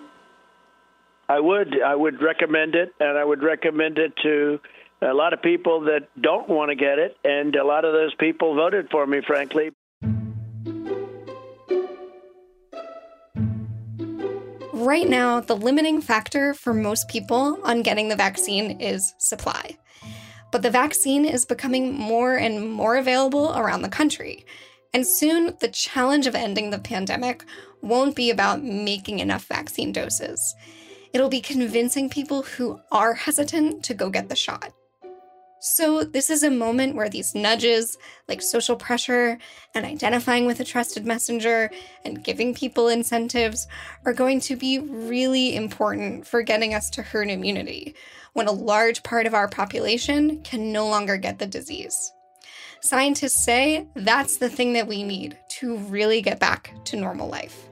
I 1.29 1.39
would. 1.39 1.83
I 1.83 1.95
would 1.95 2.23
recommend 2.23 2.75
it, 2.75 2.95
and 2.99 3.19
I 3.19 3.27
would 3.27 3.43
recommend 3.43 3.99
it 3.99 4.15
to 4.23 4.59
a 5.03 5.13
lot 5.13 5.35
of 5.35 5.43
people 5.43 5.83
that 5.83 6.09
don't 6.19 6.49
want 6.49 6.71
to 6.71 6.75
get 6.75 6.99
it, 6.99 7.15
and 7.23 7.55
a 7.57 7.65
lot 7.65 7.85
of 7.85 7.93
those 7.93 8.15
people 8.15 8.55
voted 8.55 8.89
for 8.91 9.07
me, 9.07 9.21
frankly. 9.21 9.73
Right 14.73 15.07
now, 15.07 15.41
the 15.41 15.57
limiting 15.57 16.01
factor 16.01 16.55
for 16.55 16.73
most 16.73 17.07
people 17.11 17.59
on 17.65 17.83
getting 17.83 18.09
the 18.09 18.17
vaccine 18.17 18.81
is 18.81 19.13
supply 19.19 19.77
but 20.51 20.63
the 20.63 20.71
vaccine 20.71 21.25
is 21.25 21.45
becoming 21.45 21.95
more 21.95 22.37
and 22.37 22.71
more 22.73 22.97
available 22.97 23.57
around 23.57 23.83
the 23.83 23.89
country. 23.89 24.45
And 24.95 25.07
soon, 25.07 25.57
the 25.61 25.69
challenge 25.69 26.27
of 26.27 26.35
ending 26.35 26.71
the 26.71 26.79
pandemic 26.79 27.45
won't 27.83 28.17
be 28.17 28.31
about 28.31 28.63
making 28.63 29.19
enough 29.19 29.45
vaccine 29.45 29.93
doses. 29.93 30.55
It'll 31.13 31.29
be 31.29 31.41
convincing 31.41 32.09
people 32.09 32.43
who 32.43 32.81
are 32.91 33.15
hesitant 33.15 33.85
to 33.85 33.95
go 33.95 34.11
get 34.11 34.29
the 34.29 34.37
shot. 34.37 34.73
So, 35.61 36.05
this 36.05 36.31
is 36.31 36.45
a 36.45 36.51
moment 36.51 36.95
where 36.95 37.09
these 37.09 37.35
nudges, 37.35 37.99
like 38.29 38.41
social 38.41 38.77
pressure 38.77 39.39
and 39.75 39.85
identifying 39.85 40.47
with 40.47 40.61
a 40.61 40.65
trusted 40.65 41.05
messenger 41.05 41.71
and 42.05 42.23
giving 42.23 42.55
people 42.55 42.87
incentives, 42.87 43.67
are 44.05 44.13
going 44.13 44.39
to 44.43 44.55
be 44.55 44.79
really 44.79 45.57
important 45.57 46.29
for 46.29 46.43
getting 46.43 46.75
us 46.75 46.89
to 46.91 47.03
herd 47.03 47.29
immunity 47.29 47.97
when 48.35 48.47
a 48.47 48.53
large 48.53 49.03
part 49.03 49.27
of 49.27 49.35
our 49.35 49.49
population 49.49 50.41
can 50.43 50.71
no 50.71 50.87
longer 50.87 51.17
get 51.17 51.41
the 51.41 51.47
disease. 51.47 52.13
Scientists 52.81 53.45
say 53.45 53.89
that's 53.95 54.37
the 54.37 54.49
thing 54.49 54.75
that 54.75 54.87
we 54.87 55.03
need 55.03 55.37
to 55.49 55.77
really 55.77 56.23
get 56.23 56.39
back 56.39 56.73
to 56.85 56.97
normal 56.97 57.29
life. 57.29 57.69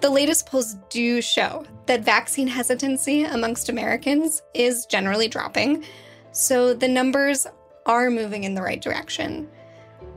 The 0.00 0.10
latest 0.10 0.46
polls 0.46 0.76
do 0.90 1.22
show 1.22 1.64
that 1.86 2.02
vaccine 2.02 2.48
hesitancy 2.48 3.22
amongst 3.22 3.68
Americans 3.68 4.42
is 4.52 4.86
generally 4.86 5.28
dropping 5.28 5.84
so 6.32 6.74
the 6.74 6.88
numbers 6.88 7.46
are 7.86 8.10
moving 8.10 8.44
in 8.44 8.54
the 8.54 8.62
right 8.62 8.80
direction, 8.80 9.48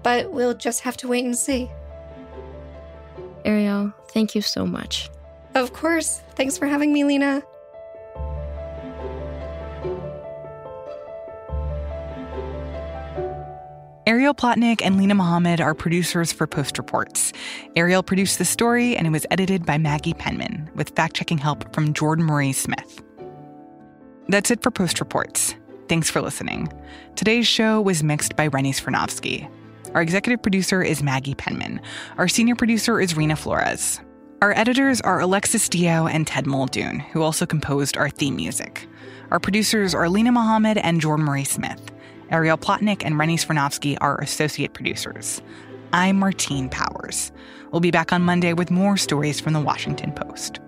but 0.03 0.31
we'll 0.31 0.53
just 0.53 0.81
have 0.81 0.97
to 0.97 1.07
wait 1.07 1.25
and 1.25 1.37
see. 1.37 1.69
Ariel, 3.43 3.93
thank 4.09 4.33
you 4.33 4.41
so 4.41 4.65
much. 4.65 5.09
Of 5.53 5.73
course. 5.73 6.21
Thanks 6.35 6.57
for 6.57 6.67
having 6.67 6.91
me, 6.91 7.03
Linah. 7.03 7.43
Ariel 14.07 14.35
Plotnick 14.35 14.81
and 14.83 14.99
Linah 14.99 15.15
Mohammad 15.15 15.59
are 15.59 15.73
producers 15.73 16.31
for 16.31 16.45
Post 16.45 16.77
Reports. 16.77 17.33
Ariel 17.75 18.03
produced 18.03 18.37
the 18.37 18.45
story 18.45 18.95
and 18.95 19.07
it 19.07 19.09
was 19.09 19.25
edited 19.31 19.65
by 19.65 19.79
Maggie 19.79 20.13
Penman 20.13 20.69
with 20.75 20.89
fact 20.89 21.15
checking 21.15 21.39
help 21.39 21.73
from 21.73 21.93
Jordan 21.93 22.25
Marie 22.25 22.53
Smith. 22.53 23.01
That's 24.27 24.51
it 24.51 24.61
for 24.61 24.69
Post 24.69 24.99
Reports. 24.99 25.55
Thanks 25.87 26.09
for 26.09 26.19
listening. 26.19 26.71
Today's 27.15 27.45
show 27.45 27.79
was 27.79 28.01
mixed 28.01 28.35
by 28.35 28.47
Rennie 28.47 28.73
Svirnovskiy. 28.73 29.47
Our 29.93 30.01
executive 30.01 30.41
producer 30.41 30.81
is 30.81 31.03
Maggie 31.03 31.35
Penman. 31.35 31.79
Our 32.17 32.27
senior 32.27 32.55
producer 32.55 32.99
is 32.99 33.13
Reena 33.13 33.37
Flores. 33.37 33.99
Our 34.41 34.51
editors 34.57 34.99
are 35.01 35.19
Alexis 35.19 35.69
Diao 35.69 36.11
and 36.11 36.25
Ted 36.25 36.47
Muldoon, 36.47 36.99
who 36.99 37.21
also 37.21 37.45
composed 37.45 37.97
our 37.97 38.09
theme 38.09 38.35
music. 38.35 38.87
Our 39.29 39.39
producers 39.39 39.93
are 39.93 40.05
Linah 40.05 40.33
Mohammad 40.33 40.79
and 40.79 40.99
Jordan 40.99 41.25
Marie 41.25 41.43
Smith. 41.43 41.91
Ariel 42.31 42.57
Plotnick 42.57 43.03
and 43.05 43.19
Rennie 43.19 43.37
Svirnovskiy 43.37 43.97
are 44.01 44.19
associate 44.21 44.73
producers. 44.73 45.41
I'm 45.93 46.17
Martine 46.17 46.67
Powers. 46.67 47.31
We'll 47.71 47.79
be 47.79 47.91
back 47.91 48.11
on 48.11 48.23
Monday 48.23 48.53
with 48.53 48.71
more 48.71 48.97
stories 48.97 49.39
from 49.39 49.53
the 49.53 49.61
Washington 49.61 50.11
Post. 50.11 50.59